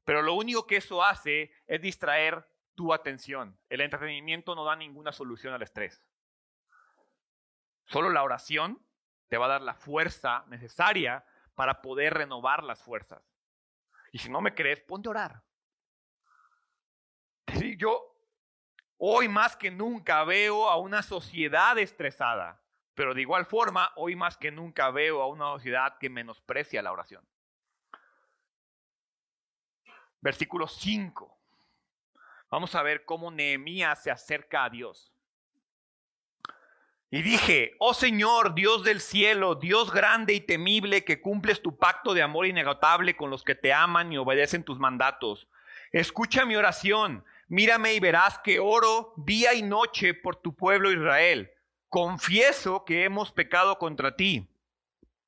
[0.06, 3.58] Pero lo único que eso hace es distraer tu atención.
[3.70, 6.06] El entretenimiento no da ninguna solución al estrés.
[7.86, 8.86] Solo la oración
[9.30, 13.22] te va a dar la fuerza necesaria para poder renovar las fuerzas.
[14.12, 15.44] Y si no me crees, ponte a orar.
[17.78, 18.14] Yo
[19.06, 24.38] Hoy más que nunca veo a una sociedad estresada, pero de igual forma, hoy más
[24.38, 27.28] que nunca veo a una sociedad que menosprecia la oración.
[30.22, 31.33] Versículo 5.
[32.54, 35.12] Vamos a ver cómo Nehemías se acerca a Dios.
[37.10, 42.14] Y dije, oh Señor, Dios del cielo, Dios grande y temible, que cumples tu pacto
[42.14, 45.48] de amor inagotable con los que te aman y obedecen tus mandatos.
[45.92, 51.50] Escucha mi oración Mírame y verás que oro día y noche por tu pueblo Israel.
[51.90, 54.48] Confieso que hemos pecado contra ti.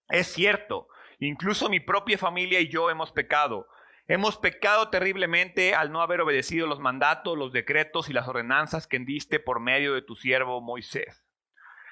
[0.09, 3.67] Es cierto, incluso mi propia familia y yo hemos pecado.
[4.07, 8.99] Hemos pecado terriblemente al no haber obedecido los mandatos, los decretos y las ordenanzas que
[8.99, 11.23] diste por medio de tu siervo Moisés.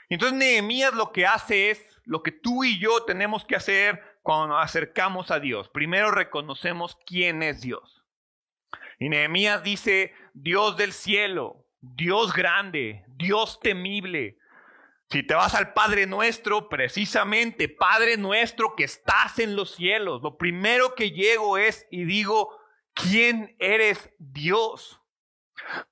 [0.09, 4.47] Entonces Nehemías lo que hace es lo que tú y yo tenemos que hacer cuando
[4.55, 5.69] nos acercamos a Dios.
[5.69, 8.03] Primero reconocemos quién es Dios.
[8.99, 14.37] Y Nehemías dice, Dios del cielo, Dios grande, Dios temible.
[15.13, 20.39] Si te vas al Padre nuestro, precisamente, Padre nuestro que estás en los cielos, lo
[20.39, 22.59] primero que llego es y digo,
[22.95, 24.99] ¿quién eres Dios?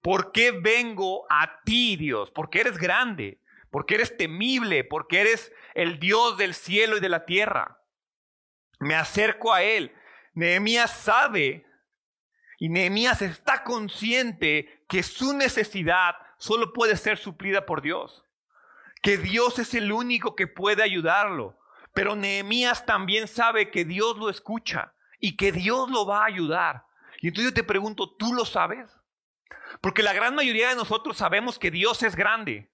[0.01, 2.31] ¿Por qué vengo a ti, Dios?
[2.31, 7.27] Porque eres grande, porque eres temible, porque eres el Dios del cielo y de la
[7.27, 7.79] tierra.
[8.79, 9.93] Me acerco a Él.
[10.33, 11.67] Nehemías sabe
[12.57, 18.25] y Nehemías está consciente que su necesidad solo puede ser suplida por Dios,
[19.01, 21.57] que Dios es el único que puede ayudarlo.
[21.93, 26.85] Pero Nehemías también sabe que Dios lo escucha y que Dios lo va a ayudar.
[27.19, 28.89] Y entonces yo te pregunto, ¿tú lo sabes?
[29.81, 32.71] Porque la gran mayoría de nosotros sabemos que Dios es grande,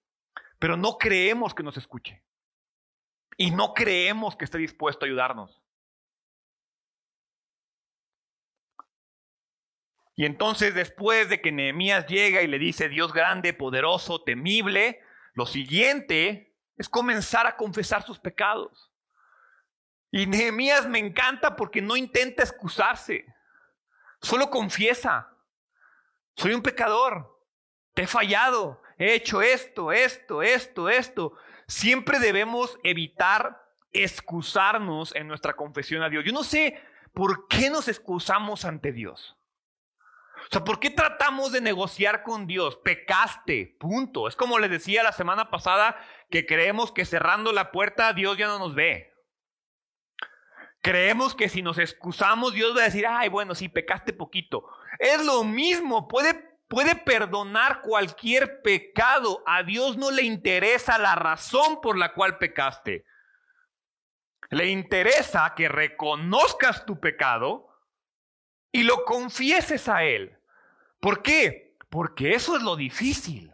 [0.60, 2.24] pero no creemos que nos escuche.
[3.38, 5.62] Y no creemos que esté dispuesto a ayudarnos.
[10.16, 15.00] Y entonces después de que Nehemías llega y le dice Dios grande, poderoso, temible,
[15.38, 18.92] lo siguiente es comenzar a confesar sus pecados.
[20.10, 23.24] Y Nehemías me encanta porque no intenta excusarse,
[24.20, 25.32] solo confiesa.
[26.36, 27.40] Soy un pecador,
[27.94, 31.34] te he fallado, he hecho esto, esto, esto, esto.
[31.68, 36.26] Siempre debemos evitar excusarnos en nuestra confesión a Dios.
[36.26, 36.82] Yo no sé
[37.14, 39.37] por qué nos excusamos ante Dios.
[40.48, 42.78] O sea, ¿por qué tratamos de negociar con Dios?
[42.78, 44.30] Pecaste, punto.
[44.30, 45.98] Es como les decía la semana pasada
[46.30, 49.14] que creemos que cerrando la puerta Dios ya no nos ve.
[50.82, 54.66] Creemos que si nos excusamos Dios va a decir, ay, bueno, sí, pecaste poquito.
[55.00, 56.34] Es lo mismo, puede,
[56.70, 59.44] puede perdonar cualquier pecado.
[59.46, 63.06] A Dios no le interesa la razón por la cual pecaste.
[64.50, 67.68] Le interesa que reconozcas tu pecado
[68.72, 70.37] y lo confieses a Él.
[71.00, 71.78] ¿Por qué?
[71.90, 73.54] Porque eso es lo difícil.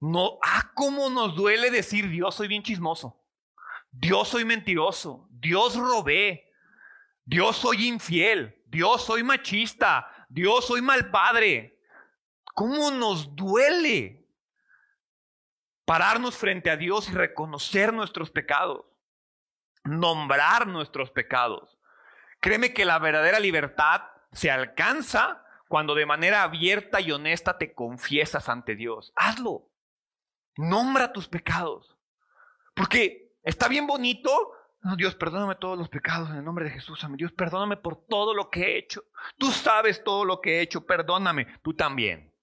[0.00, 3.20] No, ah, cómo nos duele decir Dios soy bien chismoso.
[3.90, 5.28] Dios soy mentiroso.
[5.30, 6.50] Dios robé.
[7.24, 8.62] Dios soy infiel.
[8.66, 10.26] Dios soy machista.
[10.28, 11.78] Dios soy mal padre.
[12.54, 14.26] ¿Cómo nos duele
[15.84, 18.84] pararnos frente a Dios y reconocer nuestros pecados?
[19.84, 21.78] Nombrar nuestros pecados.
[22.40, 24.02] Créeme que la verdadera libertad
[24.32, 29.12] se alcanza cuando de manera abierta y honesta te confiesas ante Dios.
[29.14, 29.70] Hazlo.
[30.56, 31.96] Nombra tus pecados.
[32.74, 34.32] Porque está bien bonito.
[34.96, 37.06] Dios, perdóname todos los pecados en el nombre de Jesús.
[37.10, 39.04] Dios, perdóname por todo lo que he hecho.
[39.38, 40.84] Tú sabes todo lo que he hecho.
[40.84, 41.46] Perdóname.
[41.62, 42.34] Tú también.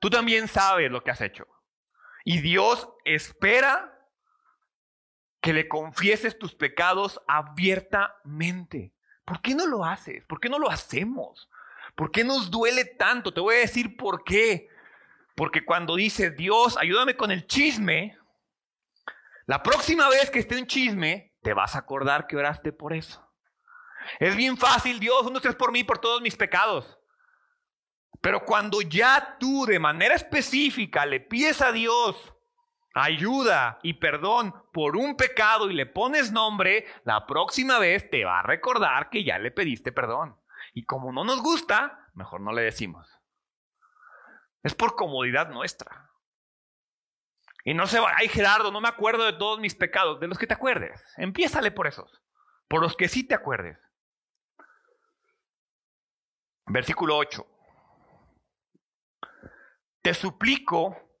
[0.00, 1.46] Tú también sabes lo que has hecho.
[2.24, 3.96] Y Dios espera
[5.40, 8.92] que le confieses tus pecados abiertamente.
[9.24, 10.24] ¿Por qué no lo haces?
[10.24, 11.48] ¿Por qué no lo hacemos?
[11.94, 13.32] ¿Por qué nos duele tanto?
[13.32, 14.68] Te voy a decir por qué.
[15.34, 18.18] Porque cuando dice Dios, ayúdame con el chisme,
[19.46, 23.26] la próxima vez que esté un chisme, te vas a acordar que oraste por eso.
[24.18, 26.98] Es bien fácil, Dios, no estés por mí, por todos mis pecados.
[28.20, 32.16] Pero cuando ya tú de manera específica le pides a Dios,
[32.94, 38.40] ayuda y perdón por un pecado y le pones nombre, la próxima vez te va
[38.40, 40.38] a recordar que ya le pediste perdón.
[40.74, 43.08] Y como no nos gusta, mejor no le decimos.
[44.62, 46.10] Es por comodidad nuestra.
[47.64, 50.38] Y no se va, ay Gerardo, no me acuerdo de todos mis pecados, de los
[50.38, 51.04] que te acuerdes.
[51.16, 52.22] Empiézale por esos,
[52.68, 53.78] por los que sí te acuerdes.
[56.66, 57.46] Versículo 8.
[60.00, 61.11] Te suplico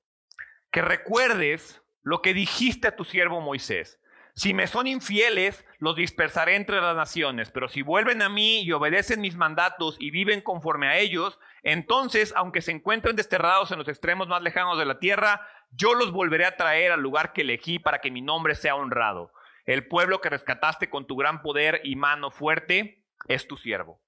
[0.72, 4.00] que recuerdes lo que dijiste a tu siervo Moisés.
[4.34, 8.72] Si me son infieles, los dispersaré entre las naciones, pero si vuelven a mí y
[8.72, 13.88] obedecen mis mandatos y viven conforme a ellos, entonces, aunque se encuentren desterrados en los
[13.88, 17.78] extremos más lejanos de la tierra, yo los volveré a traer al lugar que elegí
[17.78, 19.32] para que mi nombre sea honrado.
[19.66, 24.00] El pueblo que rescataste con tu gran poder y mano fuerte es tu siervo.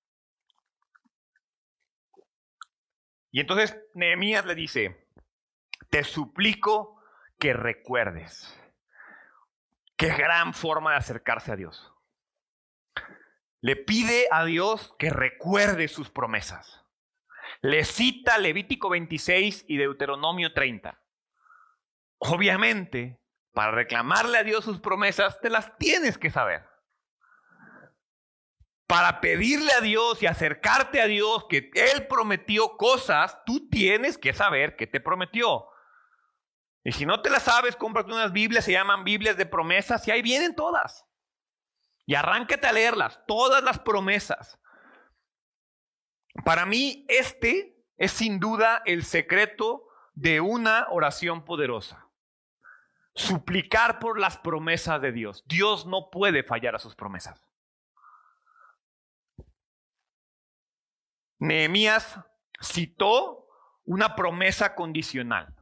[3.31, 5.04] Y entonces Nehemías le dice,
[5.95, 7.01] te suplico
[7.39, 8.53] que recuerdes.
[9.97, 11.93] Qué gran forma de acercarse a Dios.
[13.61, 16.85] Le pide a Dios que recuerde sus promesas.
[17.61, 21.01] Le cita Levítico 26 y Deuteronomio 30.
[22.19, 23.21] Obviamente,
[23.53, 26.67] para reclamarle a Dios sus promesas, te las tienes que saber.
[28.89, 34.33] Para pedirle a Dios y acercarte a Dios que Él prometió cosas, tú tienes que
[34.33, 35.69] saber qué te prometió.
[36.85, 40.11] Y si no te las sabes, cómprate unas Biblias, se llaman Biblias de promesas, y
[40.11, 41.07] ahí vienen todas.
[42.05, 44.61] Y arráncate a leerlas, todas las promesas.
[46.45, 52.11] Para mí, este es sin duda el secreto de una oración poderosa.
[53.15, 55.43] Suplicar por las promesas de Dios.
[55.47, 57.47] Dios no puede fallar a sus promesas.
[61.39, 62.21] Nehemías
[62.61, 63.47] citó
[63.85, 65.55] una promesa condicional.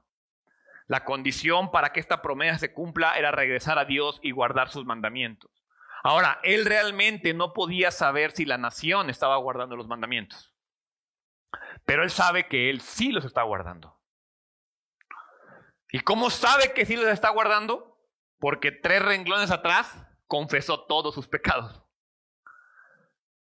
[0.93, 4.84] La condición para que esta promesa se cumpla era regresar a Dios y guardar sus
[4.84, 5.51] mandamientos.
[6.03, 10.55] Ahora, él realmente no podía saber si la nación estaba guardando los mandamientos.
[11.86, 14.03] Pero él sabe que él sí los está guardando.
[15.90, 17.99] ¿Y cómo sabe que sí los está guardando?
[18.38, 21.82] Porque tres renglones atrás confesó todos sus pecados.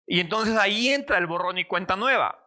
[0.07, 2.39] Y entonces ahí entra el borrón y cuenta nueva.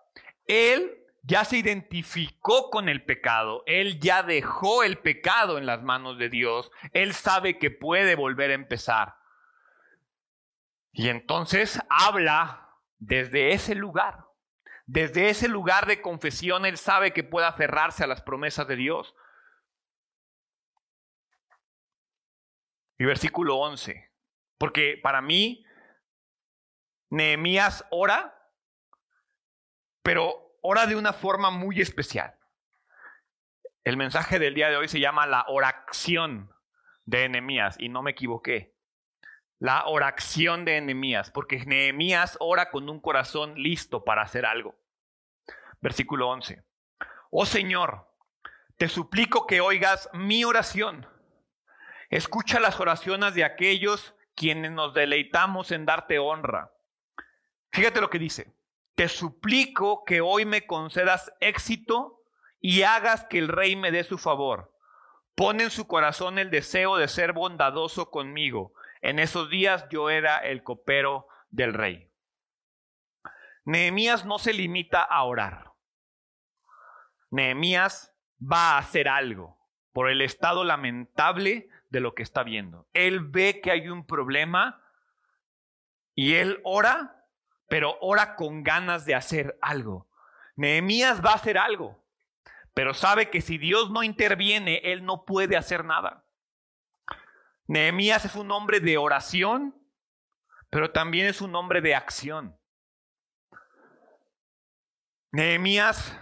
[0.45, 6.17] Él ya se identificó con el pecado, él ya dejó el pecado en las manos
[6.17, 9.15] de Dios, él sabe que puede volver a empezar.
[10.91, 12.69] Y entonces habla
[12.99, 14.27] desde ese lugar.
[14.85, 19.15] Desde ese lugar de confesión, él sabe que puede aferrarse a las promesas de Dios.
[22.99, 24.11] Y versículo 11.
[24.57, 25.65] Porque para mí,
[27.09, 28.37] Nehemías ora,
[30.03, 32.35] pero ora de una forma muy especial.
[33.83, 36.51] El mensaje del día de hoy se llama la oración
[37.05, 38.73] de Nehemías, y no me equivoqué.
[39.59, 44.75] La oración de Nehemías, porque Nehemías ora con un corazón listo para hacer algo.
[45.81, 46.63] Versículo 11.
[47.29, 48.09] Oh Señor,
[48.77, 51.05] te suplico que oigas mi oración.
[52.09, 56.71] Escucha las oraciones de aquellos quienes nos deleitamos en darte honra.
[57.71, 58.53] Fíjate lo que dice.
[58.95, 62.21] Te suplico que hoy me concedas éxito
[62.59, 64.73] y hagas que el rey me dé su favor.
[65.35, 68.73] Pon en su corazón el deseo de ser bondadoso conmigo.
[69.01, 72.09] En esos días yo era el copero del rey.
[73.65, 75.71] Nehemías no se limita a orar.
[77.31, 79.57] Nehemías va a hacer algo
[79.91, 82.87] por el estado lamentable de lo que está viendo.
[82.93, 84.83] Él ve que hay un problema
[86.13, 87.22] y él ora
[87.73, 90.07] pero ora con ganas de hacer algo.
[90.55, 91.99] Nehemías va a hacer algo,
[92.75, 96.23] pero sabe que si Dios no interviene, él no puede hacer nada.
[97.65, 99.75] Nehemías es un hombre de oración,
[100.69, 102.55] pero también es un hombre de acción.
[105.31, 106.15] Nehemías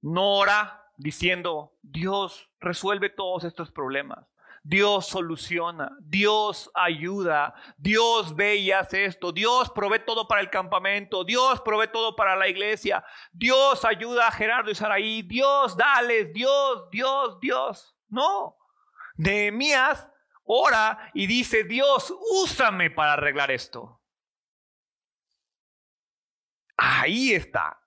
[0.00, 4.26] no ora diciendo, Dios resuelve todos estos problemas.
[4.62, 11.24] Dios soluciona, Dios ayuda, Dios ve y hace esto, Dios provee todo para el campamento,
[11.24, 16.88] Dios provee todo para la iglesia, Dios ayuda a Gerardo y Saraí, Dios dales, Dios,
[16.90, 17.94] Dios, Dios.
[18.08, 18.56] No,
[19.16, 20.08] Nehemías
[20.44, 24.00] ora y dice, Dios, úsame para arreglar esto.
[26.76, 27.80] Ahí está.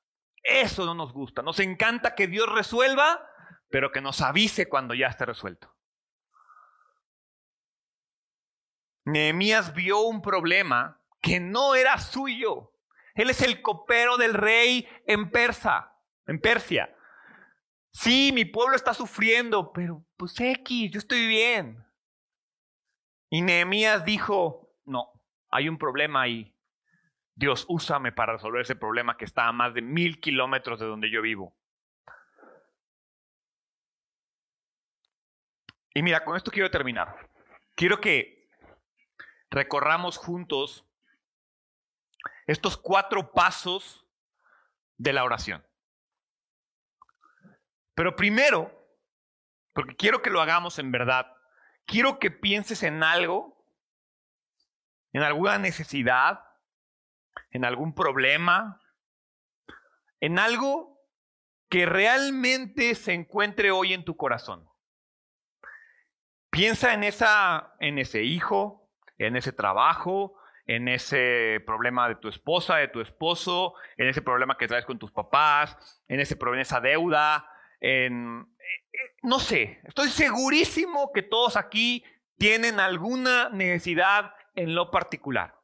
[0.43, 1.41] Eso no nos gusta.
[1.41, 3.28] Nos encanta que Dios resuelva,
[3.69, 5.74] pero que nos avise cuando ya esté resuelto.
[9.05, 12.73] Nehemías vio un problema que no era suyo.
[13.15, 15.93] Él es el copero del rey en Persa,
[16.27, 16.95] en Persia.
[17.91, 21.83] Sí, mi pueblo está sufriendo, pero pues X, yo estoy bien.
[23.29, 25.11] Y Nehemías dijo, no,
[25.49, 26.55] hay un problema ahí.
[27.35, 31.09] Dios, úsame para resolver ese problema que está a más de mil kilómetros de donde
[31.09, 31.55] yo vivo.
[35.93, 37.29] Y mira, con esto quiero terminar.
[37.75, 38.40] Quiero que
[39.51, 40.85] recorramos juntos
[42.47, 44.05] estos cuatro pasos
[44.97, 45.65] de la oración.
[47.93, 48.71] Pero primero,
[49.73, 51.35] porque quiero que lo hagamos en verdad,
[51.85, 53.65] quiero que pienses en algo,
[55.13, 56.43] en alguna necesidad,
[57.51, 58.81] en algún problema,
[60.21, 60.99] en algo
[61.69, 64.69] que realmente se encuentre hoy en tu corazón.
[66.49, 68.80] Piensa en esa en ese hijo,
[69.28, 74.57] en ese trabajo, en ese problema de tu esposa, de tu esposo, en ese problema
[74.57, 77.47] que traes con tus papás, en ese problema, esa deuda,
[77.80, 82.03] en eh, eh, no sé, estoy segurísimo que todos aquí
[82.38, 85.55] tienen alguna necesidad en lo particular.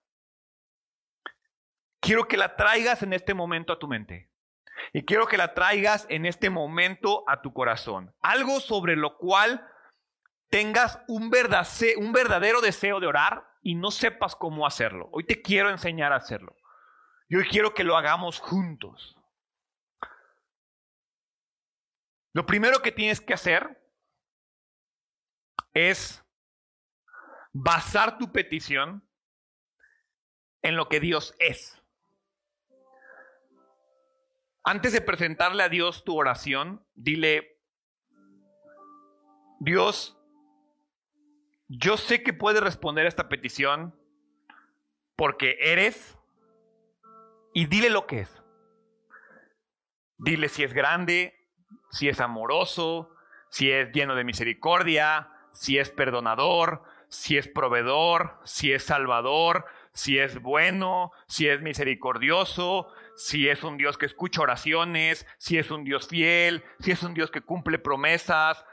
[1.99, 4.29] Quiero que la traigas en este momento a tu mente.
[4.93, 8.13] Y quiero que la traigas en este momento a tu corazón.
[8.21, 9.67] Algo sobre lo cual
[10.49, 15.09] tengas un, verdadero deseo de orar y no sepas cómo hacerlo.
[15.11, 16.55] Hoy te quiero enseñar a hacerlo.
[17.27, 19.17] Y hoy quiero que lo hagamos juntos.
[22.31, 23.85] Lo primero que tienes que hacer
[25.73, 26.23] es
[27.51, 29.05] basar tu petición
[30.61, 31.73] en lo que Dios es.
[34.63, 37.61] antes de presentarle a Dios tu oración, dile,
[39.59, 40.16] Dios,
[41.67, 43.95] yo sé que puedes responder a esta petición
[45.15, 46.17] porque eres
[47.53, 48.43] y dile lo que es.
[50.17, 51.35] Dile si es grande,
[51.91, 53.15] si es amoroso,
[53.49, 60.19] si es lleno de misericordia, si es perdonador, si es proveedor, si es salvador, si
[60.19, 65.83] es bueno, si es misericordioso, si es un Dios que escucha oraciones, si es un
[65.83, 68.63] Dios fiel, si es un Dios que cumple promesas,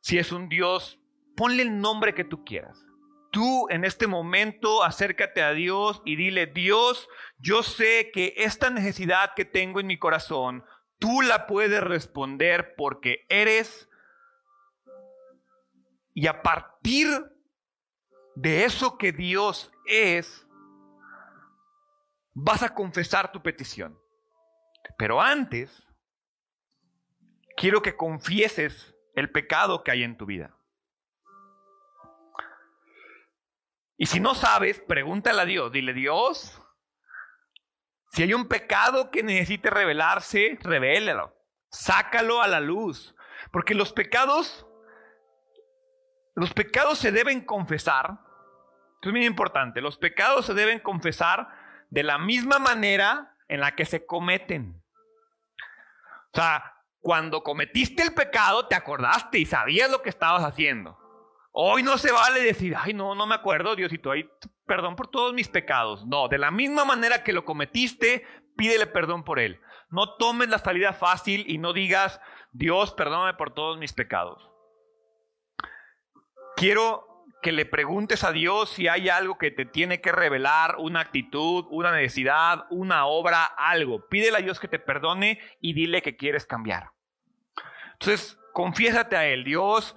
[0.00, 0.98] si es un Dios,
[1.36, 2.84] ponle el nombre que tú quieras.
[3.30, 7.08] Tú en este momento acércate a Dios y dile, Dios,
[7.38, 10.64] yo sé que esta necesidad que tengo en mi corazón,
[10.98, 13.88] tú la puedes responder porque eres
[16.14, 17.08] y a partir
[18.36, 20.46] de eso que Dios es,
[22.32, 23.98] vas a confesar tu petición.
[24.96, 25.88] Pero antes,
[27.56, 30.56] quiero que confieses el pecado que hay en tu vida.
[33.96, 35.72] Y si no sabes, pregúntale a Dios.
[35.72, 36.60] Dile, Dios,
[38.10, 41.36] si hay un pecado que necesite revelarse, revélalo.
[41.70, 43.14] Sácalo a la luz.
[43.50, 44.66] Porque los pecados
[46.34, 48.18] los pecados se deben confesar.
[48.94, 49.80] Esto es muy importante.
[49.80, 51.48] Los pecados se deben confesar
[51.90, 54.82] de la misma manera en la que se cometen.
[56.32, 60.98] O sea, cuando cometiste el pecado, te acordaste y sabías lo que estabas haciendo.
[61.56, 64.28] Hoy no se vale decir, ay, no, no me acuerdo, Diosito, ay,
[64.66, 66.04] perdón por todos mis pecados.
[66.04, 68.26] No, de la misma manera que lo cometiste,
[68.56, 69.60] pídele perdón por él.
[69.88, 74.50] No tomes la salida fácil y no digas, Dios, perdóname por todos mis pecados.
[76.56, 80.98] Quiero que le preguntes a Dios si hay algo que te tiene que revelar, una
[80.98, 84.08] actitud, una necesidad, una obra, algo.
[84.08, 86.90] Pídele a Dios que te perdone y dile que quieres cambiar.
[87.92, 89.96] Entonces, confiésate a Él, Dios,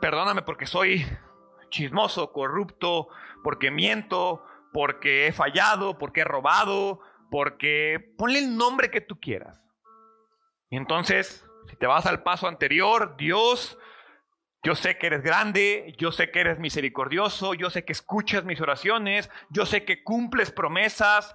[0.00, 1.06] perdóname porque soy
[1.70, 3.08] chismoso, corrupto,
[3.42, 7.00] porque miento, porque he fallado, porque he robado,
[7.30, 9.60] porque ponle el nombre que tú quieras.
[10.70, 13.78] Y entonces, si te vas al paso anterior, Dios,
[14.62, 18.60] yo sé que eres grande, yo sé que eres misericordioso, yo sé que escuchas mis
[18.60, 21.34] oraciones, yo sé que cumples promesas.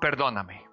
[0.00, 0.64] Perdóname.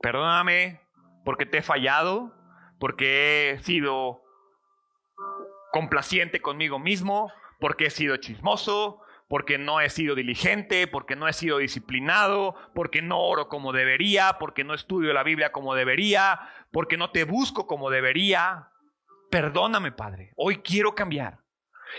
[0.00, 0.80] Perdóname
[1.24, 2.34] porque te he fallado,
[2.78, 4.22] porque he sido
[5.78, 11.32] complaciente conmigo mismo, porque he sido chismoso, porque no he sido diligente, porque no he
[11.32, 16.40] sido disciplinado, porque no oro como debería, porque no estudio la Biblia como debería,
[16.72, 18.70] porque no te busco como debería.
[19.30, 20.32] Perdóname, Padre.
[20.34, 21.38] Hoy quiero cambiar.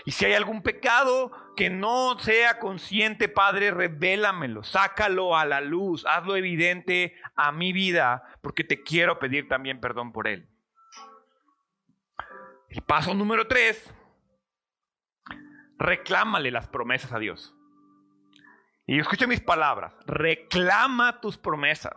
[0.04, 6.04] Y si hay algún pecado que no sea consciente, Padre, revélamelo, sácalo a la luz,
[6.04, 10.50] hazlo evidente a mi vida, porque te quiero pedir también perdón por él.
[12.70, 13.92] El paso número tres,
[15.76, 17.52] reclámale las promesas a Dios.
[18.86, 21.94] Y escucha mis palabras, reclama tus promesas.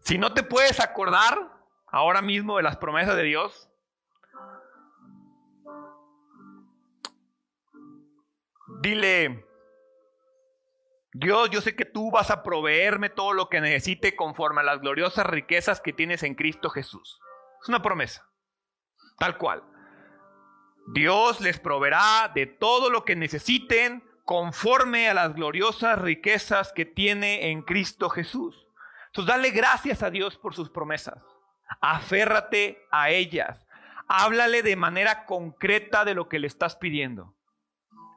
[0.00, 1.52] Si no te puedes acordar,
[1.86, 3.70] ahora mismo de las promesas de Dios?
[8.80, 9.46] Dile,
[11.12, 14.80] Dios, yo sé que tú vas a proveerme todo lo que necesite conforme a las
[14.80, 17.20] gloriosas riquezas que tienes en Cristo Jesús.
[17.62, 18.26] Es una promesa,
[19.18, 19.62] tal cual.
[20.92, 27.50] Dios les proveerá de todo lo que necesiten conforme a las gloriosas riquezas que tiene
[27.50, 28.66] en Cristo Jesús.
[29.06, 31.22] Entonces, dale gracias a Dios por sus promesas.
[31.80, 33.66] Aférrate a ellas.
[34.06, 37.34] Háblale de manera concreta de lo que le estás pidiendo.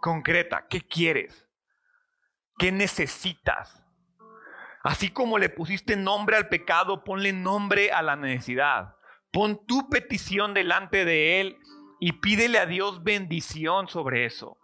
[0.02, 1.48] Concreta, ¿qué quieres?
[2.58, 3.84] ¿Qué necesitas?
[4.84, 8.96] Así como le pusiste nombre al pecado, ponle nombre a la necesidad.
[9.32, 11.58] Pon tu petición delante de Él
[12.00, 14.58] y pídele a Dios bendición sobre eso.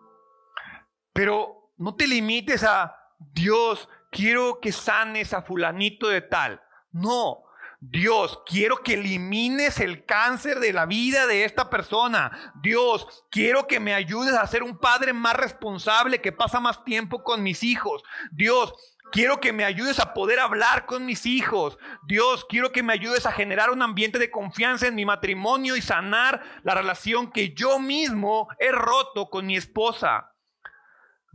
[1.14, 6.62] Pero no te limites a Dios, quiero que sanes a fulanito de tal.
[6.92, 7.44] No,
[7.80, 12.54] Dios, quiero que elimines el cáncer de la vida de esta persona.
[12.62, 17.24] Dios, quiero que me ayudes a ser un padre más responsable que pasa más tiempo
[17.24, 18.02] con mis hijos.
[18.32, 18.74] Dios,
[19.10, 21.78] Quiero que me ayudes a poder hablar con mis hijos.
[22.08, 25.82] Dios, quiero que me ayudes a generar un ambiente de confianza en mi matrimonio y
[25.82, 30.34] sanar la relación que yo mismo he roto con mi esposa.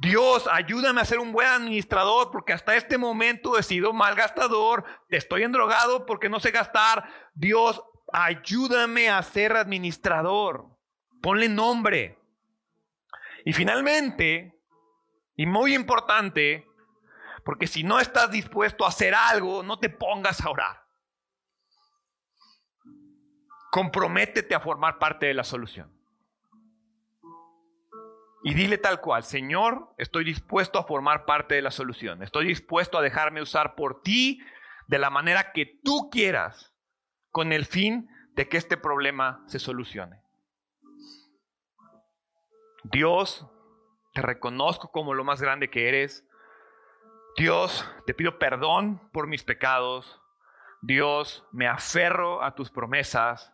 [0.02, 4.84] Dios, ayúdame a ser un buen administrador porque hasta este momento he sido mal gastador,
[5.08, 7.08] estoy endrogado porque no sé gastar.
[7.34, 7.80] Dios,
[8.12, 10.66] ayúdame a ser administrador.
[11.22, 12.18] Ponle nombre.
[13.44, 14.60] Y finalmente,
[15.36, 16.66] y muy importante,
[17.44, 20.84] Porque si no estás dispuesto a hacer algo, no te pongas a orar.
[23.72, 25.92] Comprométete a formar parte de la solución.
[28.44, 32.22] Y dile tal cual, Señor, estoy dispuesto a formar parte de la solución.
[32.22, 34.40] Estoy dispuesto a dejarme usar por ti
[34.88, 36.74] de la manera que tú quieras,
[37.30, 40.20] con el fin de que este problema se solucione.
[42.84, 43.46] Dios,
[44.12, 46.26] te reconozco como lo más grande que eres.
[47.36, 50.20] Dios, te pido perdón por mis pecados.
[50.82, 53.52] Dios, me aferro a tus promesas.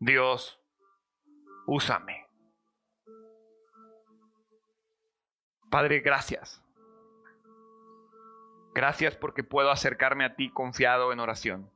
[0.00, 0.60] Dios,
[1.66, 2.27] úsame.
[5.70, 6.62] Padre, gracias.
[8.74, 11.70] Gracias porque puedo acercarme a ti confiado en oración.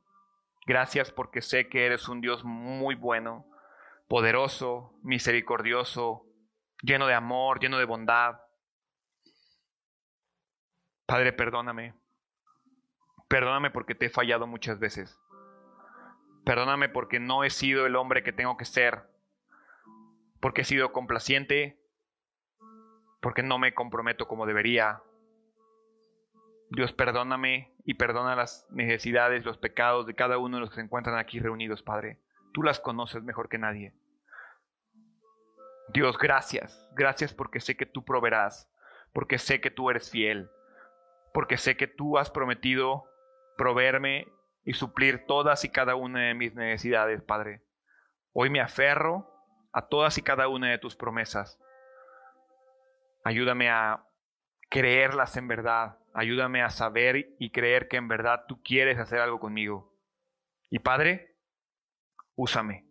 [0.65, 3.45] Gracias porque sé que eres un Dios muy bueno,
[4.07, 6.25] poderoso, misericordioso,
[6.81, 8.39] lleno de amor, lleno de bondad.
[11.05, 11.93] Padre, perdóname.
[13.27, 15.19] Perdóname porque te he fallado muchas veces.
[16.45, 19.09] Perdóname porque no he sido el hombre que tengo que ser.
[20.39, 21.82] Porque he sido complaciente.
[23.23, 25.01] Porque no me comprometo como debería.
[26.69, 30.81] Dios, perdóname y perdona las necesidades, los pecados de cada uno de los que se
[30.81, 32.19] encuentran aquí reunidos, Padre.
[32.53, 33.93] Tú las conoces mejor que nadie.
[35.93, 36.89] Dios, gracias.
[36.95, 38.69] Gracias porque sé que tú proveerás,
[39.13, 40.49] porque sé que tú eres fiel,
[41.33, 43.05] porque sé que tú has prometido
[43.57, 44.27] proveerme
[44.65, 47.63] y suplir todas y cada una de mis necesidades, Padre.
[48.33, 49.29] Hoy me aferro
[49.71, 51.57] a todas y cada una de tus promesas.
[53.23, 54.05] Ayúdame a
[54.69, 55.97] creerlas en verdad.
[56.13, 59.93] Ayúdame a saber y creer que en verdad tú quieres hacer algo conmigo.
[60.69, 61.37] Y Padre,
[62.35, 62.85] úsame.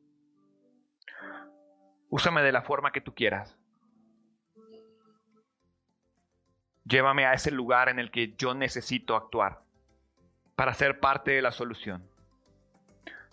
[2.09, 3.59] Úsame de la forma que tú quieras.
[6.85, 9.63] Llévame a ese lugar en el que yo necesito actuar
[10.57, 12.09] para ser parte de la solución.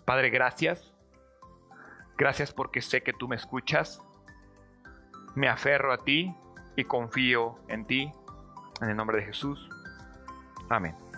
[0.04, 0.94] Padre, gracias.
[2.16, 4.02] Gracias porque sé que tú me escuchas.
[5.34, 6.34] Me aferro a ti
[6.80, 8.12] y confío en ti.
[8.80, 9.68] En el nombre de Jesús.
[10.68, 11.09] Amén.